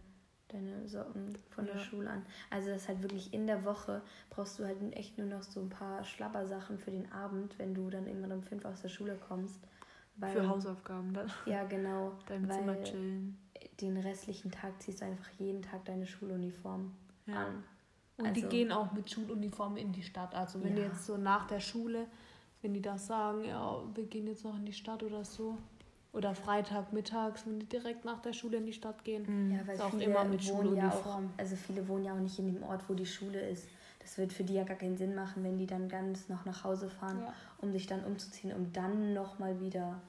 [0.48, 1.80] deine Socken von der Ja.
[1.80, 2.26] Schule an.
[2.50, 5.60] Also das ist halt wirklich in der Woche brauchst du halt echt nur noch so
[5.60, 9.16] ein paar Schlabbersachen für den Abend, wenn du dann irgendwann um fünf aus der Schule
[9.16, 9.60] kommst.
[10.16, 11.30] Weil, Für Hausaufgaben dann.
[11.46, 12.12] Ja, genau.
[12.26, 13.38] Deinem weil Zimmer chillen.
[13.86, 16.92] Den restlichen Tag ziehst du einfach jeden Tag deine Schuluniform
[17.26, 17.46] Ja.
[17.46, 17.64] an.
[18.18, 20.34] Und Also- die gehen auch mit Schuluniform in die Stadt.
[20.34, 20.88] Also wenn die Ja.
[20.88, 22.06] jetzt so nach der Schule,
[22.60, 25.56] wenn die das sagen, ja, wir gehen jetzt noch in die Stadt oder so.
[26.12, 29.50] Oder Freitag mittags, wenn die direkt nach der Schule in die Stadt gehen.
[29.50, 31.30] Ja, weil Ist auch viele immer mit wohnen ja auch, Schuluniform.
[31.38, 33.66] also viele wohnen ja auch nicht in dem Ort, wo die Schule ist.
[33.98, 36.64] Das wird für die ja gar keinen Sinn machen, wenn die dann ganz noch nach
[36.64, 37.32] Hause fahren, Ja.
[37.58, 40.00] um sich dann umzuziehen, um dann nochmal wieder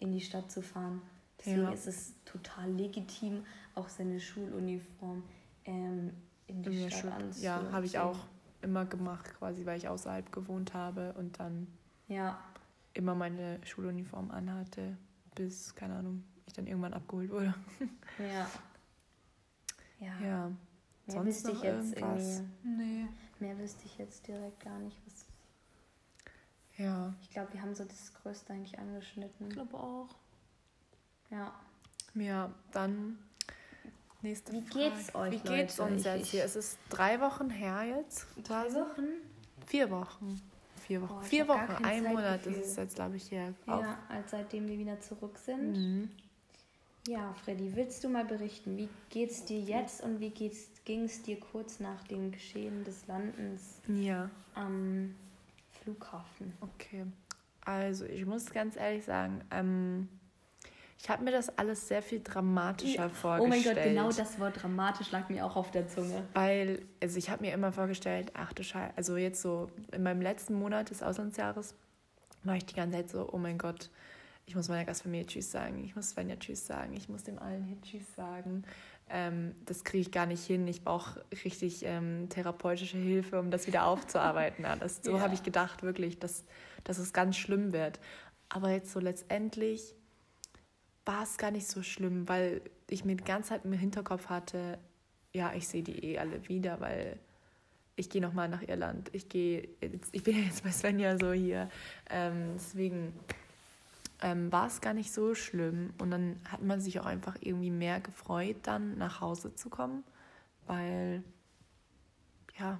[0.00, 1.02] in die Stadt zu fahren.
[1.38, 1.70] Deswegen Ja.
[1.72, 5.22] ist es total legitim, auch seine Schuluniform
[5.64, 6.12] ähm,
[6.46, 7.12] in die In der Stadt Schule.
[7.14, 7.44] anzuziehen.
[7.44, 8.18] Ja, habe ich auch.
[8.60, 11.68] immer gemacht, quasi, weil ich außerhalb gewohnt habe und dann
[12.08, 12.38] Ja.
[12.94, 14.96] immer meine Schuluniform anhatte,
[15.36, 17.54] bis, keine Ahnung, ich dann irgendwann abgeholt wurde.
[18.18, 18.50] Ja.
[20.00, 20.20] Ja.
[20.20, 20.48] Ja.
[20.48, 20.56] Mehr
[21.06, 22.38] sonst wüsste ich jetzt irgendwas?
[22.40, 22.82] irgendwie.
[22.82, 23.06] Nee.
[23.38, 24.96] Mehr wüsste ich jetzt direkt gar nicht.
[25.06, 25.26] Was,
[26.76, 27.14] Ja.
[27.22, 29.48] ich glaube, wir haben so das Größte eigentlich Ich angeschnitten.
[29.50, 30.08] glaube auch.
[31.30, 31.52] Ja.
[32.14, 33.18] Ja, dann
[34.22, 34.90] nächste Wie Frage.
[34.90, 35.92] geht's euch, Wie geht's Leute?
[35.94, 36.44] uns jetzt hier?
[36.44, 38.26] Es ist drei Wochen her jetzt.
[38.44, 39.04] Drei Wochen?
[39.66, 40.40] Vier Wochen.
[40.86, 41.20] Vier Wochen.
[41.22, 41.84] Ich Vier Wochen.
[41.84, 43.52] Ein Monat ist es jetzt, glaube ich, hier.
[43.66, 45.72] Ja, als seitdem wir wieder zurück sind.
[45.76, 46.10] Mhm.
[47.06, 51.40] Ja, Freddy, willst du mal berichten, wie geht's dir jetzt und wie ging es dir
[51.40, 55.14] kurz nach dem Geschehen des Landens Ja, am
[55.82, 56.52] Flughafen?
[56.60, 57.06] okay.
[57.64, 60.08] Also, ich muss ganz ehrlich sagen, ähm,
[61.00, 63.08] ich habe mir das alles sehr viel dramatischer Ja.
[63.08, 63.40] vorgestellt.
[63.40, 66.24] Oh mein Gott, genau das Wort dramatisch lag mir auch auf der Zunge.
[66.34, 70.20] Weil, also ich habe mir immer vorgestellt, ach du Scheiße, also jetzt so in meinem
[70.20, 71.74] letzten Monat des Auslandsjahres
[72.44, 73.90] war ich die ganze Zeit so, oh mein Gott,
[74.46, 77.64] ich muss meiner Gastfamilie Tschüss sagen, ich muss Svenja Tschüss sagen, ich muss dem allen
[77.64, 78.64] hier Tschüss sagen.
[79.10, 80.66] Ähm, das kriege ich gar nicht hin.
[80.66, 84.64] Ich brauche richtig ähm, therapeutische Hilfe, um das wieder aufzuarbeiten.
[84.64, 85.00] Alles.
[85.02, 85.20] So Ja.
[85.20, 86.44] habe ich gedacht, wirklich, dass,
[86.84, 88.00] dass es ganz schlimm wird.
[88.48, 89.94] Aber jetzt so letztendlich
[91.08, 94.78] war es gar nicht so schlimm, weil ich mir die ganze Zeit im Hinterkopf hatte,
[95.32, 97.18] ja, ich sehe die eh alle wieder, weil
[97.96, 99.08] ich gehe nochmal nach Irland.
[99.14, 99.68] Ich gehe,
[100.12, 101.70] ich bin ja jetzt bei Svenja so hier.
[102.10, 103.14] Ähm, deswegen
[104.20, 105.94] ähm, war es gar nicht so schlimm.
[105.98, 110.04] Und dann hat man sich auch einfach irgendwie mehr gefreut, dann nach Hause zu kommen,
[110.66, 111.24] weil,
[112.58, 112.78] ja,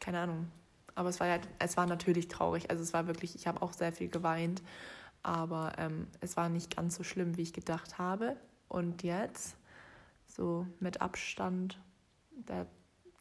[0.00, 0.48] keine Ahnung.
[0.94, 2.70] Aber es war ja, es war natürlich traurig.
[2.70, 4.62] Also es war wirklich, ich habe auch sehr viel geweint.
[5.28, 8.34] Aber ähm, es war nicht ganz so schlimm, wie ich gedacht habe.
[8.66, 9.58] Und jetzt,
[10.26, 11.78] so mit Abstand
[12.30, 12.66] der,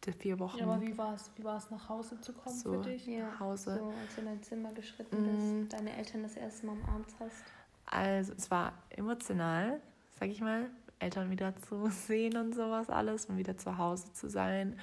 [0.05, 2.81] der vier Wochen Ja, aber wie war es, wie war's, nach Hause zu kommen So.
[2.81, 3.07] für dich?
[3.07, 3.77] nach Hause.
[3.77, 5.63] So, als du in dein Zimmer geschritten Mm.
[5.65, 7.43] bist, deine Eltern das erste Mal umarmt hast.
[7.87, 9.81] Also es war emotional,
[10.17, 14.29] sag ich mal, Eltern wieder zu sehen und sowas alles und wieder zu Hause zu
[14.29, 14.79] sein.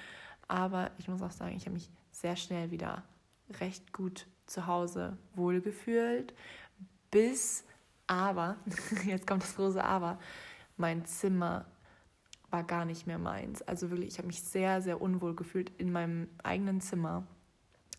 [0.47, 3.03] Aber ich muss auch sagen, ich habe mich sehr schnell wieder
[3.61, 6.35] recht gut zu Hause wohlgefühlt.
[7.15, 7.65] Bis
[8.09, 8.57] aber,
[9.07, 10.19] jetzt kommt das große Aber,
[10.77, 11.65] mein Zimmer
[12.51, 13.63] war gar nicht mehr meins.
[13.63, 17.25] Also wirklich, ich habe mich sehr, sehr unwohl gefühlt in meinem eigenen Zimmer.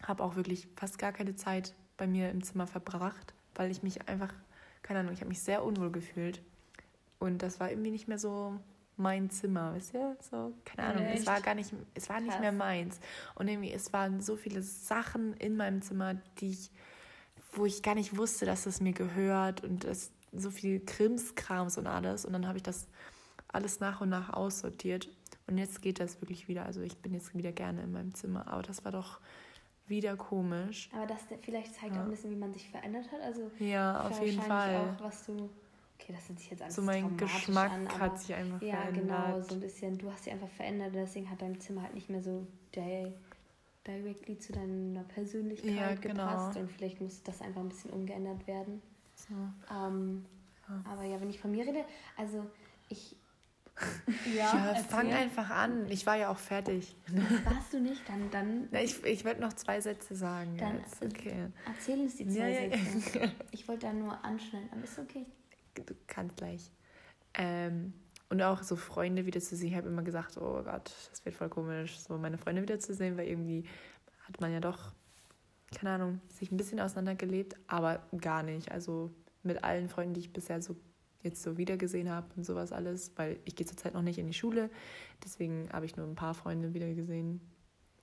[0.03, 4.07] Habe auch wirklich fast gar keine Zeit bei mir im Zimmer verbracht, weil ich mich
[4.09, 4.33] einfach,
[4.83, 6.41] keine Ahnung, ich habe mich sehr unwohl gefühlt.
[7.17, 8.59] Und das war irgendwie nicht mehr so
[8.97, 10.15] mein Zimmer, wisst ihr?
[10.19, 11.27] So, keine Ahnung, es Echt?
[11.27, 12.41] war gar nicht, es war nicht Krass.
[12.41, 12.99] mehr meins.
[13.35, 16.71] Und irgendwie, es waren so viele Sachen in meinem Zimmer, die ich,
[17.55, 21.87] wo ich gar nicht wusste, dass es mir gehört und es so viel Krimskrams und
[21.87, 22.25] alles.
[22.25, 22.87] Und dann habe ich das
[23.47, 25.09] alles nach und nach aussortiert.
[25.47, 26.65] Und jetzt geht das wirklich wieder.
[26.65, 28.47] Also ich bin jetzt wieder gerne in meinem Zimmer.
[28.47, 29.19] Aber das war doch
[29.87, 30.89] wieder komisch.
[30.93, 32.01] Aber das vielleicht zeigt Ja.
[32.01, 33.21] auch ein bisschen, wie man sich verändert hat.
[33.21, 34.75] Also Ja, auf jeden Fall.
[34.97, 35.49] auch, was du.
[35.97, 39.03] Okay, das hört sich jetzt alles So mein Geschmack an, hat sich einfach Ja, verändert.
[39.03, 39.97] genau, so ein bisschen.
[39.97, 43.13] Du hast dich einfach verändert, deswegen hat dein Zimmer halt nicht mehr so di-
[43.87, 46.25] directly zu deiner Persönlichkeit Ja, genau.
[46.27, 48.81] gepasst und vielleicht muss das einfach ein bisschen umgeändert werden.
[49.15, 49.33] So.
[49.73, 50.25] Ähm,
[50.67, 50.83] Ja.
[50.91, 51.85] Aber ja, wenn ich von mir rede,
[52.17, 52.45] also
[52.89, 53.15] ich.
[54.35, 54.83] Ja, erzähl.
[54.85, 55.89] fang einfach an.
[55.91, 56.95] Ich war ja auch fertig.
[57.43, 58.01] Warst du nicht?
[58.07, 61.03] Dann, dann Na, Ich, ich werde noch zwei Sätze sagen Dann- jetzt.
[61.03, 61.47] Okay.
[61.67, 62.77] erzähl uns die Ja, zwei ja, ja.
[62.77, 63.31] Sätze.
[63.51, 65.25] Ich wollte da nur anschneiden, aber ist okay.
[65.75, 66.71] Du kannst gleich.
[67.33, 67.93] Ähm,
[68.29, 69.71] und auch so Freunde wiederzusehen.
[69.71, 73.27] Ich habe immer gesagt, oh Gott, das wird voll komisch, so meine Freunde wiederzusehen, weil
[73.27, 73.65] irgendwie
[74.27, 74.91] hat man ja doch,
[75.75, 78.71] keine Ahnung, sich ein bisschen auseinandergelebt, aber gar nicht.
[78.71, 79.11] Also
[79.43, 80.75] mit allen Freunden, die ich bisher so
[81.21, 84.33] jetzt so wiedergesehen habe und sowas alles, weil ich gehe zurzeit noch nicht in die
[84.33, 84.69] Schule,
[85.23, 87.41] deswegen habe ich nur ein paar Freunde wiedergesehen.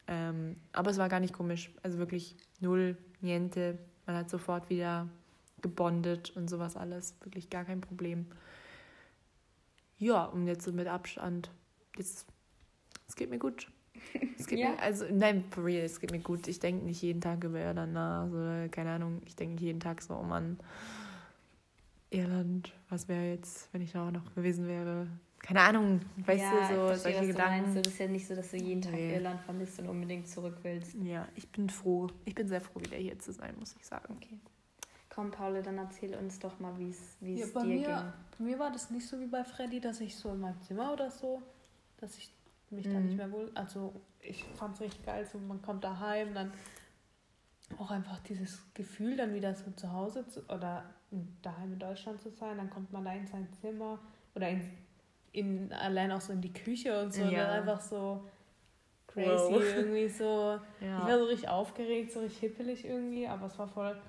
[0.09, 3.79] Ähm, aber es war gar nicht komisch, also wirklich null, niente.
[4.07, 5.09] Man hat sofort wieder
[5.63, 8.27] gebondet und sowas alles, wirklich gar kein Problem.
[10.03, 11.53] Ja, und jetzt so mit Abstand,
[11.97, 12.27] jetzt,
[13.07, 13.71] es geht mir gut.
[14.37, 14.71] Es geht Ja.
[14.71, 16.49] mir, also, nein, for real, es geht mir gut.
[16.49, 19.79] Ich denke nicht jeden Tag über Irland nach, so, keine Ahnung, ich denke nicht jeden
[19.79, 20.59] Tag so, oh Mann,
[22.11, 25.07] Irland, was wäre jetzt, wenn ich da auch noch gewesen wäre?
[25.39, 27.59] Keine Ahnung, weißt ja, du, so verstehe, solche was Gedanken.
[27.59, 27.87] Du meinst.
[27.87, 29.15] Das ist ja nicht so, dass du jeden Tag Nee.
[29.15, 30.97] Irland vermisst und unbedingt zurück willst.
[31.03, 32.09] Ja, ich bin froh.
[32.25, 34.17] Ich bin sehr froh, wieder hier zu sein, muss ich sagen.
[34.17, 34.39] Okay.
[35.15, 37.97] Komm, Paule, dann erzähl uns doch mal, wie es Ja, bei, dir mir, ging.
[38.39, 40.93] bei mir war das nicht so wie bei Freddy, dass ich so in meinem Zimmer
[40.93, 41.43] oder so,
[41.99, 42.33] dass ich
[42.71, 43.07] mich da Mhm.
[43.07, 43.51] nicht mehr wohl.
[43.55, 46.53] Also ich fand es richtig geil, so man kommt daheim, dann
[47.79, 50.85] auch einfach dieses Gefühl, dann wieder so zu Hause zu, oder
[51.43, 53.99] daheim in Deutschland zu sein, dann kommt man da in sein Zimmer
[54.35, 54.63] oder in,
[55.33, 57.27] in allein auch so in die Küche und so, Ja.
[57.29, 58.29] und dann einfach so
[59.07, 59.63] crazy Wow.
[59.77, 60.59] irgendwie so.
[60.81, 60.99] Ja.
[60.99, 64.01] Ich war so richtig aufgeregt, so richtig hippelig irgendwie, aber es war voll,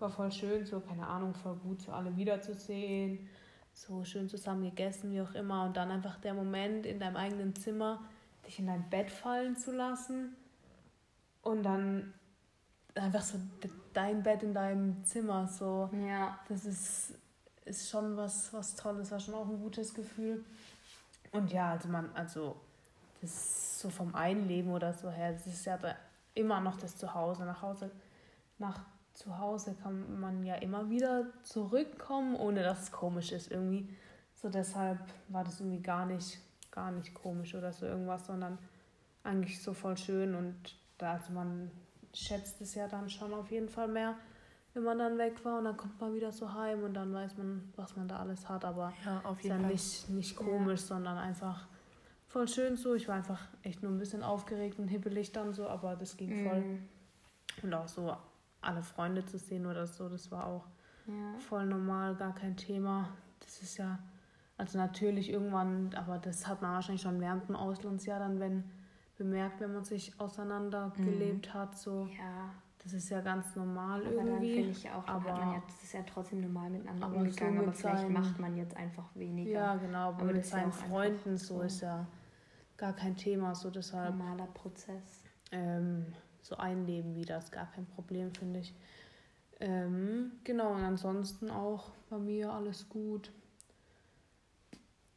[0.00, 3.28] war voll schön, so, keine Ahnung, voll gut, so alle wiederzusehen,
[3.72, 5.64] so schön zusammen gegessen, wie auch immer.
[5.64, 8.00] Und dann einfach der Moment in deinem eigenen Zimmer,
[8.46, 10.36] dich in dein Bett fallen zu lassen
[11.42, 12.14] und dann
[12.94, 15.90] einfach so de- dein Bett in deinem Zimmer, so.
[16.06, 16.38] Ja.
[16.48, 17.14] Das ist,
[17.64, 20.44] ist schon was, was Tolles, war schon auch ein gutes Gefühl.
[21.32, 22.56] Und ja, also man, also
[23.20, 25.94] das ist so vom Einleben oder so her, das ist ja da
[26.34, 27.44] immer noch das Zuhause.
[27.44, 27.90] Nach Hause,
[28.58, 28.80] nach
[29.18, 33.88] Zuhause kann man ja immer wieder zurückkommen, ohne dass es komisch ist irgendwie.
[34.34, 36.38] So deshalb war das irgendwie gar nicht,
[36.70, 38.58] gar nicht komisch oder so irgendwas, sondern
[39.24, 40.54] eigentlich so voll schön und
[40.98, 41.70] da, also man
[42.14, 44.14] schätzt es ja dann schon auf jeden Fall mehr,
[44.74, 47.36] wenn man dann weg war und dann kommt man wieder so heim und dann weiß
[47.36, 49.72] man, was man da alles hat, aber Ja, auf ist jeden ja Fall.
[49.72, 51.66] nicht, nicht komisch, sondern einfach
[52.28, 52.94] voll schön so.
[52.94, 56.48] Ich war einfach echt nur ein bisschen aufgeregt und hippelig dann so, aber das ging
[56.48, 56.60] voll.
[56.60, 56.88] Mhm.
[57.62, 58.16] Und auch so
[58.60, 60.66] alle Freunde zu sehen oder so, das war auch
[61.06, 61.38] Ja.
[61.38, 63.08] voll normal, gar kein Thema.
[63.40, 63.98] Das ist ja,
[64.56, 68.64] also natürlich irgendwann, aber das hat man wahrscheinlich schon während dem Auslandsjahr dann, wenn
[69.16, 72.06] bemerkt, wenn man sich auseinandergelebt hat, so.
[72.18, 72.50] Ja.
[72.84, 74.54] Das ist ja ganz normal Aber dann irgendwie.
[74.54, 77.16] finde ich auch, dann aber- hat man ja, das ist ja trotzdem normal miteinander Aber
[77.16, 79.50] umgegangen, so aber mit vielleicht seinen- macht man jetzt einfach weniger.
[79.50, 81.62] ja, genau, aber, Aber mit ja seinen einfach Freunden so so.
[81.62, 82.06] ist ja
[82.76, 85.24] gar kein Thema, so deshalb Normaler Prozess.
[85.50, 86.06] ähm,
[86.48, 88.74] so einleben wieder ist gar kein Problem, finde ich.
[89.60, 93.30] Ähm, genau, und ansonsten auch bei mir alles gut.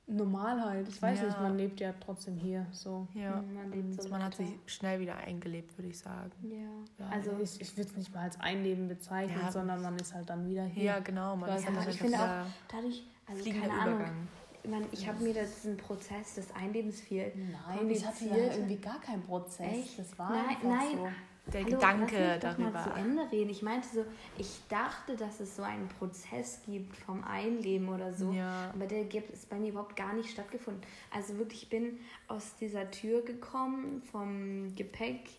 [0.08, 0.90] Normal halt.
[0.90, 1.26] Ich weiß Ja.
[1.28, 3.08] nicht, man lebt ja trotzdem hier so.
[3.14, 6.32] Ja, man lebt so man hat sich schnell wieder eingelebt, würde ich sagen.
[6.42, 7.06] Ja.
[7.06, 9.52] Ja, Also ich, ich würde es nicht mal als Einleben bezeichnen, Ja.
[9.52, 10.84] sondern man ist halt dann wieder hier.
[10.84, 11.38] Ja, genau.
[11.38, 14.28] Man ist dann ich finde auch, dadurch, also keine Ahnung, Übergang.
[14.64, 18.30] Ich, meine, ich habe mir da diesen Prozess des Einlebens viel Nein, ich hatte ja
[18.32, 18.56] kompliziert.
[18.58, 19.72] irgendwie gar keinen Prozess.
[19.74, 20.00] Echt?
[20.00, 20.98] Das war Nein, einfach nein.
[20.98, 21.10] so.
[21.52, 22.84] Der Hallo, Gedanke lass mich doch mal darüber.
[22.84, 23.50] zu Ende reden.
[23.50, 24.06] Ich meinte so,
[24.38, 28.32] ich dachte, dass es so einen Prozess gibt vom Einleben oder so.
[28.32, 28.70] Ja.
[28.74, 30.84] Aber der gibt es bei mir überhaupt gar nicht stattgefunden.
[31.10, 35.30] Also wirklich, ich bin aus dieser Tür gekommen, vom Gepäck,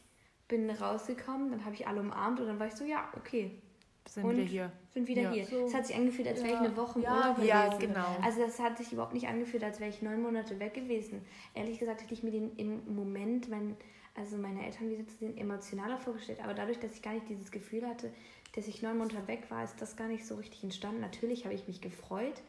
[0.49, 3.63] bin rausgekommen, dann habe ich alle umarmt und dann war ich so, ja, okay,
[4.09, 4.73] Sind Und- wir hier.
[4.93, 5.31] sind wieder Ja.
[5.31, 5.47] hier.
[5.47, 5.65] So.
[5.67, 6.61] Es hat sich angefühlt, als wäre ich Ja.
[6.67, 7.93] eine Woche im Ja, Urlaub Ja, gewesen.
[7.95, 8.17] genau.
[8.23, 11.25] Also das hat sich überhaupt nicht angefühlt, als wäre ich neun Monate weg gewesen.
[11.55, 13.77] Ehrlich gesagt hätte ich mir den im Moment, mein,
[14.15, 16.43] also meine Eltern wieder zu sehen, emotionaler vorgestellt.
[16.43, 18.13] Aber dadurch, dass ich gar nicht dieses Gefühl hatte,
[18.55, 21.01] dass ich neun Monate weg war, ist das gar nicht so richtig entstanden.
[21.01, 22.43] Natürlich habe ich mich gefreut,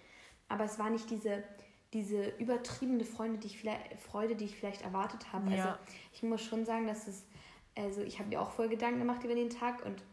[0.50, 1.44] aber es war nicht diese,
[1.94, 5.46] diese übertriebene Freude, die ich vielleicht, Freude, die ich vielleicht erwartet habe.
[5.52, 5.80] Also Ja.
[6.12, 7.24] ich muss schon sagen, dass es,
[7.78, 10.04] also ich habe mir auch voll Gedanken gemacht über den Tag und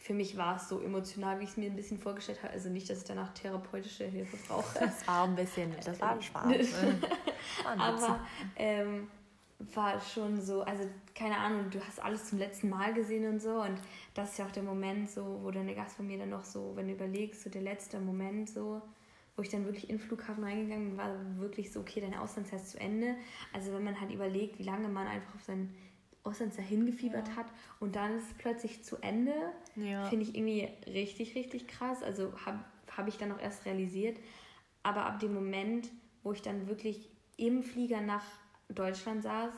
[0.00, 2.54] für mich war es so emotional, wie ich es mir ein bisschen vorgestellt habe.
[2.54, 4.80] Also nicht, dass ich danach therapeutische Hilfe brauche.
[4.80, 6.46] Das war ein bisschen, das war Spaß.
[6.46, 6.74] ein Witz.
[7.76, 8.20] Aber
[8.56, 9.08] ähm,
[9.74, 13.60] war schon so, also keine Ahnung, du hast alles zum letzten Mal gesehen und so.
[13.60, 13.78] Und
[14.14, 16.94] das ist ja auch der Moment, so, wo deine Gastfamilie dann noch so, wenn du
[16.94, 18.80] überlegst, so der letzte Moment so,
[19.36, 22.58] wo ich dann wirklich in den Flughafen reingegangen bin, war wirklich so, okay, dein Auslandsjahr
[22.58, 23.16] ist zu Ende.
[23.52, 25.74] Also wenn man halt überlegt, wie lange man einfach auf sein
[26.22, 27.46] Auslandsjahr hingefiebert hat
[27.80, 29.34] und dann ist es plötzlich zu Ende,
[29.76, 30.04] Ja.
[30.04, 32.02] finde ich irgendwie richtig, richtig krass.
[32.02, 32.60] Also habe
[32.96, 34.18] hab ich dann auch erst realisiert.
[34.82, 35.88] Aber ab dem Moment,
[36.22, 38.24] wo ich dann wirklich im Flieger nach
[38.68, 39.52] Deutschland saß,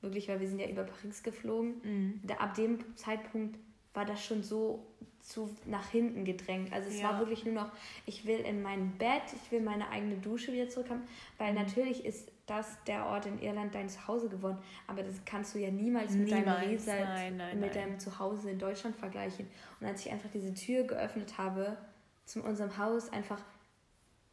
[0.00, 2.20] wirklich, weil wir sind ja über Paris geflogen, Mhm.
[2.24, 3.58] da, ab dem Zeitpunkt
[3.92, 4.86] war das schon so
[5.20, 6.72] zu nach hinten gedrängt.
[6.72, 7.10] Also es Ja.
[7.10, 7.70] war wirklich nur noch,
[8.06, 11.02] ich will in mein Bett, ich will meine eigene Dusche wieder zurückhaben,
[11.36, 11.58] weil Mhm.
[11.58, 14.58] natürlich ist das der Ort in Irland dein Zuhause geworden,
[14.88, 17.84] aber das kannst du ja niemals mit deinem Niemals, Resort, nein, nein, mit nein.
[17.84, 19.46] deinem Zuhause in Deutschland vergleichen.
[19.78, 21.76] Und als ich einfach diese Tür geöffnet habe
[22.24, 23.40] zu unserem Haus, einfach,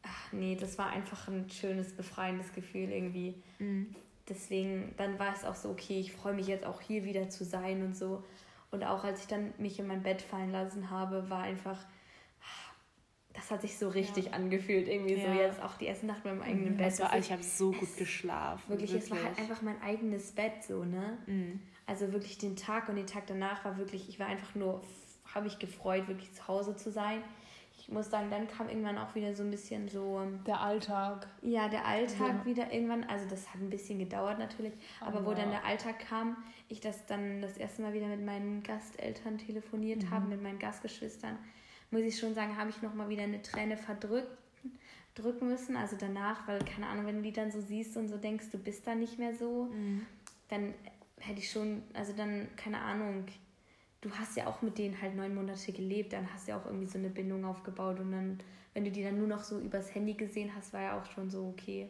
[0.02, 3.40] ach nee, das war einfach ein schönes, befreiendes Gefühl irgendwie.
[3.60, 3.94] Mhm.
[4.28, 7.44] Deswegen, dann war es auch so, okay, ich freue mich jetzt auch hier wieder zu
[7.44, 8.24] sein und so.
[8.70, 11.78] Und auch als ich dann mich in mein Bett fallen lassen habe, war einfach,
[13.38, 14.88] das hat sich so richtig angefühlt.
[14.88, 15.34] Irgendwie so Ja.
[15.34, 16.88] jetzt auch die erste Nacht in meinem eigenen Bett.
[16.88, 18.68] Es war, ich habe so gut geschlafen.
[18.68, 21.18] wirklich, es war halt einfach mein eigenes Bett so, ne?
[21.26, 21.60] Mhm.
[21.86, 24.82] Also wirklich den Tag und den Tag danach war wirklich, ich war einfach nur,
[25.34, 27.22] habe ich gefreut, wirklich zu Hause zu sein.
[27.80, 31.26] Ich muss sagen, dann kam irgendwann auch wieder so ein bisschen so, ähm, Der Alltag.
[31.42, 32.44] ja, der Alltag Ja.
[32.44, 33.04] wieder irgendwann.
[33.04, 36.36] Also das hat ein bisschen gedauert natürlich, aber, wo Aber- dann der Alltag kam,
[36.68, 41.38] ich das dann das erste Mal wieder mit meinen Gasteltern telefoniert habe, mit meinen Gastgeschwistern,
[41.90, 44.36] muss ich schon sagen, habe ich nochmal wieder eine Träne verdrückt
[45.14, 45.76] drücken müssen.
[45.76, 48.58] Also danach, weil keine Ahnung, wenn du die dann so siehst und so denkst, du
[48.58, 49.68] bist da nicht mehr so,
[50.48, 50.74] dann
[51.18, 53.26] hätte ich schon, also dann, keine Ahnung,
[54.00, 56.66] du hast ja auch mit denen halt neun Monate gelebt, dann hast du ja auch
[56.66, 58.38] irgendwie so eine Bindung aufgebaut und dann,
[58.74, 61.30] wenn du die dann nur noch so übers Handy gesehen hast, war ja auch schon
[61.30, 61.88] so, okay.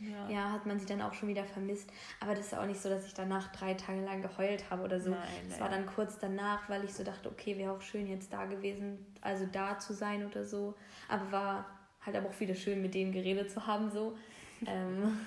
[0.00, 0.28] Ja.
[0.28, 1.90] ja, hat man sie dann auch schon wieder vermisst.
[2.20, 5.00] Aber das ist auch nicht so, dass ich danach drei Tage lang geheult habe oder
[5.00, 5.14] so.
[5.48, 8.44] Es war dann kurz danach, weil ich so dachte, okay, wäre auch schön jetzt da
[8.44, 10.74] gewesen, also da zu sein oder so.
[11.08, 11.66] Aber war
[12.06, 14.16] halt aber auch wieder schön, mit denen geredet zu haben so.
[14.66, 15.26] ähm,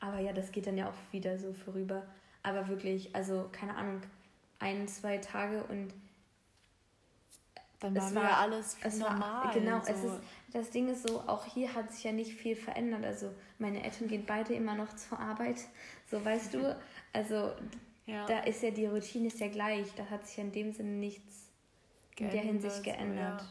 [0.00, 2.02] aber ja, das geht dann ja auch wieder so vorüber.
[2.42, 4.00] Aber wirklich, also keine Ahnung,
[4.58, 5.92] ein, zwei Tage und
[7.78, 9.20] Dann Es war war- wieder alles es normal.
[9.46, 9.92] war genau, so.
[9.92, 10.20] es ist
[10.52, 13.04] das Ding ist so, auch hier hat sich ja nicht viel verändert.
[13.04, 15.56] Also meine Eltern gehen beide immer noch zur Arbeit,
[16.10, 16.76] so weißt du.
[17.12, 17.50] Also
[18.06, 18.24] ja.
[18.26, 19.88] da ist ja die Routine ist ja gleich.
[19.96, 21.50] Da hat sich ja in dem Sinne nichts
[22.16, 23.42] in der Geändert, Hinsicht geändert.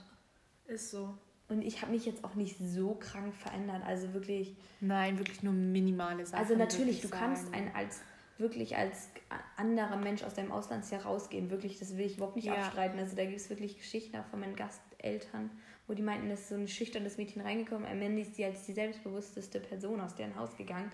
[0.67, 0.73] ja.
[0.73, 1.13] Ist so.
[1.49, 3.83] Und ich habe mich jetzt auch nicht so krank verändert.
[3.85, 4.55] Also wirklich.
[4.79, 6.39] Nein, wirklich nur minimale Sachen.
[6.39, 7.55] Also natürlich, du kannst sagen.
[7.55, 7.99] ein als
[8.37, 9.09] wirklich als
[9.57, 11.49] anderer Mensch aus deinem Auslandsjahr rausgehen.
[11.49, 12.53] Wirklich, das will ich überhaupt nicht Ja.
[12.53, 12.97] abstreiten.
[12.97, 15.49] Also da gibt es wirklich Geschichten auch von meinen Gasteltern,
[15.89, 17.85] wo die meinten, dass so ein schüchternes Mädchen reingekommen.
[17.87, 20.91] Am Ende ist die als die selbstbewussteste Person aus deren Haus gegangen.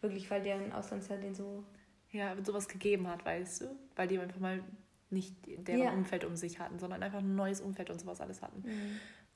[0.00, 1.64] Wirklich, weil deren Auslandsjahr den so.
[2.10, 3.76] Ja, wenn sowas gegeben hat, weißt du?
[3.94, 4.64] Weil die einfach mal
[5.10, 5.92] nicht deren Ja.
[5.92, 8.64] Umfeld um sich hatten, sondern einfach ein neues Umfeld und sowas alles hatten.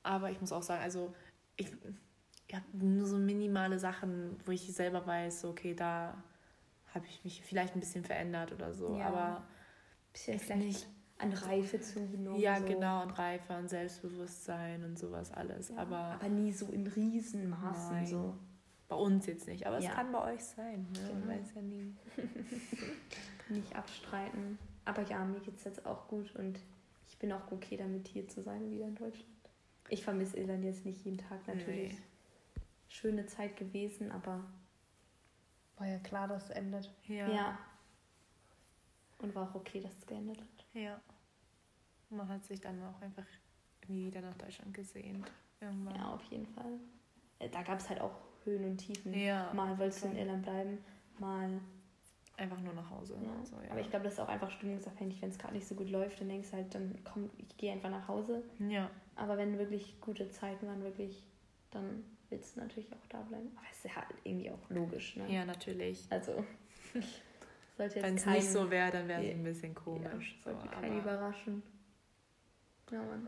[0.01, 1.13] Aber ich muss auch sagen, also
[1.55, 1.67] ich
[2.49, 6.21] ja, nur so minimale Sachen, wo ich selber weiß, okay, da
[6.93, 8.97] habe ich mich vielleicht ein bisschen verändert oder so.
[8.97, 9.05] Ja.
[9.07, 9.43] Aber
[10.11, 10.87] Bisschen Ist nicht-
[11.23, 12.39] an Reife zugenommen.
[12.39, 12.65] ja, so.
[12.65, 15.69] genau, und Reife und Selbstbewusstsein und sowas alles.
[15.69, 17.95] Ja, Aber aber nie so in Riesenmaßen.
[17.95, 18.07] Nein.
[18.07, 18.35] So.
[18.87, 19.65] bei uns jetzt nicht.
[19.65, 19.89] Aber Ja.
[19.89, 20.85] es kann bei euch sein.
[20.93, 20.99] Ne?
[21.13, 21.33] Man Genau.
[21.33, 21.95] weiß ja nie.
[23.49, 24.57] Nicht abstreiten.
[24.85, 26.59] Aber ja, mir geht es jetzt auch gut und
[27.07, 29.27] ich bin auch okay damit, hier zu sein, wieder in Deutschland.
[29.89, 31.93] Ich vermisse Irland jetzt nicht jeden Tag natürlich.
[31.93, 31.97] Nee.
[32.87, 34.43] Schöne Zeit gewesen, aber
[35.77, 36.89] War ja klar, dass es endet.
[37.07, 37.57] ja.
[39.19, 40.65] Und war auch okay, dass es geendet hat.
[40.73, 40.99] Ja.
[42.13, 43.25] Man hat sich dann auch einfach
[43.81, 45.29] irgendwie wieder nach Deutschland gesehnt.
[45.59, 45.95] Irgendwann.
[45.95, 46.79] Ja, auf jeden Fall.
[47.39, 49.13] Äh, Da gab es halt auch Höhen und Tiefen.
[49.13, 50.17] Ja, Mal wolltest du in.
[50.17, 50.77] Irland bleiben,
[51.19, 51.49] mal.
[52.35, 53.15] Einfach nur nach Hause.
[53.21, 53.45] Ja.
[53.45, 53.69] So, ja.
[53.71, 55.21] Aber ich glaube, das ist auch einfach stimmungsabhängig.
[55.21, 57.71] Wenn es gerade nicht so gut läuft, dann denkst du halt, dann komm, ich gehe
[57.71, 58.43] einfach nach Hause.
[58.59, 58.89] ja.
[59.15, 61.23] Aber wenn wirklich gute Zeiten waren, wirklich,
[61.69, 63.51] dann willst du natürlich auch da bleiben.
[63.55, 65.31] Aber es ist halt irgendwie auch logisch, ne?
[65.31, 66.07] ja, natürlich.
[66.09, 66.43] Also,
[67.77, 70.35] sollte jetzt Wenn es nicht so wäre, dann wäre es ein bisschen komisch.
[70.43, 71.61] Ja, so, sollte kein aber überraschen.
[72.93, 73.27] Ja, Mann.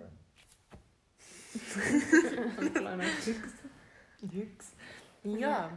[4.22, 4.74] nix.
[5.24, 5.72] Ja,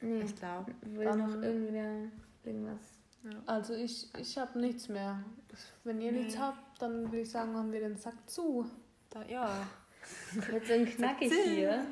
[0.00, 0.74] Nee, ich glaube.
[0.82, 2.08] will Dann- noch irgendwer
[2.44, 2.80] irgendwas.
[3.46, 5.22] Also ich, ich habe nichts mehr.
[5.84, 6.20] Wenn ihr Nee.
[6.22, 8.68] nichts habt, dann würde ich sagen, haben wir den Sack zu.
[9.10, 9.66] Da, ja.
[10.32, 11.84] Wird so ein knackig hier.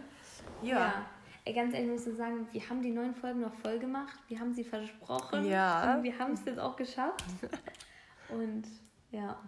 [0.63, 1.05] Ja.
[1.45, 4.19] Ey, ganz ehrlich muss ich sagen, wir haben die neuen Folgen noch voll gemacht.
[4.29, 5.45] Wir haben sie versprochen.
[5.45, 5.95] Ja.
[5.97, 7.25] Und wir haben es jetzt auch geschafft.
[8.29, 8.65] Und
[9.11, 9.39] ja,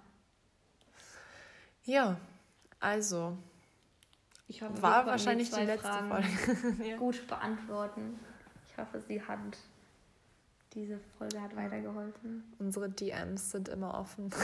[1.89, 2.19] Ja,
[2.81, 3.37] also,
[4.47, 6.29] ich hoffe, war wahrscheinlich die letzte Fragen Folge.
[6.87, 6.97] ja.
[6.97, 8.21] gut beantworten.
[8.69, 9.39] Ich hoffe, sie hat
[10.75, 12.45] diese Folge hat weitergeholfen.
[12.59, 14.31] Unsere DMs sind immer offen.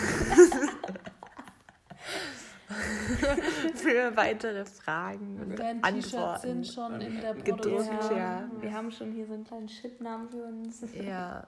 [3.74, 6.40] Für weitere Fragen und T-Shirts Antworten.
[6.40, 8.16] sind schon in der Gedruckt, Produktion.
[8.16, 8.48] ja.
[8.58, 10.82] Wir haben schon hier so einen kleinen Shitnamen für uns.
[10.94, 11.46] Ja,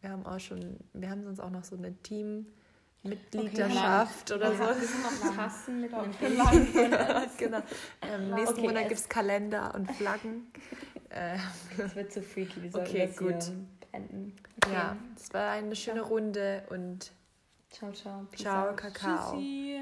[0.00, 2.00] wir haben auch schon, wir haben sonst auch noch so eine
[3.02, 4.58] Teammitgliedschaft oder so.
[4.58, 6.38] Wir haben noch Tassen mit einem Bild.
[7.38, 7.62] genau.
[8.02, 10.52] Ähm, nächsten Okay, Monat gibt es Kalender und Flaggen.
[11.76, 12.62] Das wird zu freaky.
[12.62, 13.52] Wir sollten Okay, das gut.
[13.92, 14.34] beenden.
[14.72, 17.12] Ja, es war eine schöne Runde und
[17.68, 18.26] Ciao, ciao.
[18.30, 18.76] Peace ciao, out.
[18.78, 19.32] Kakao.
[19.34, 19.80] Tschüssi.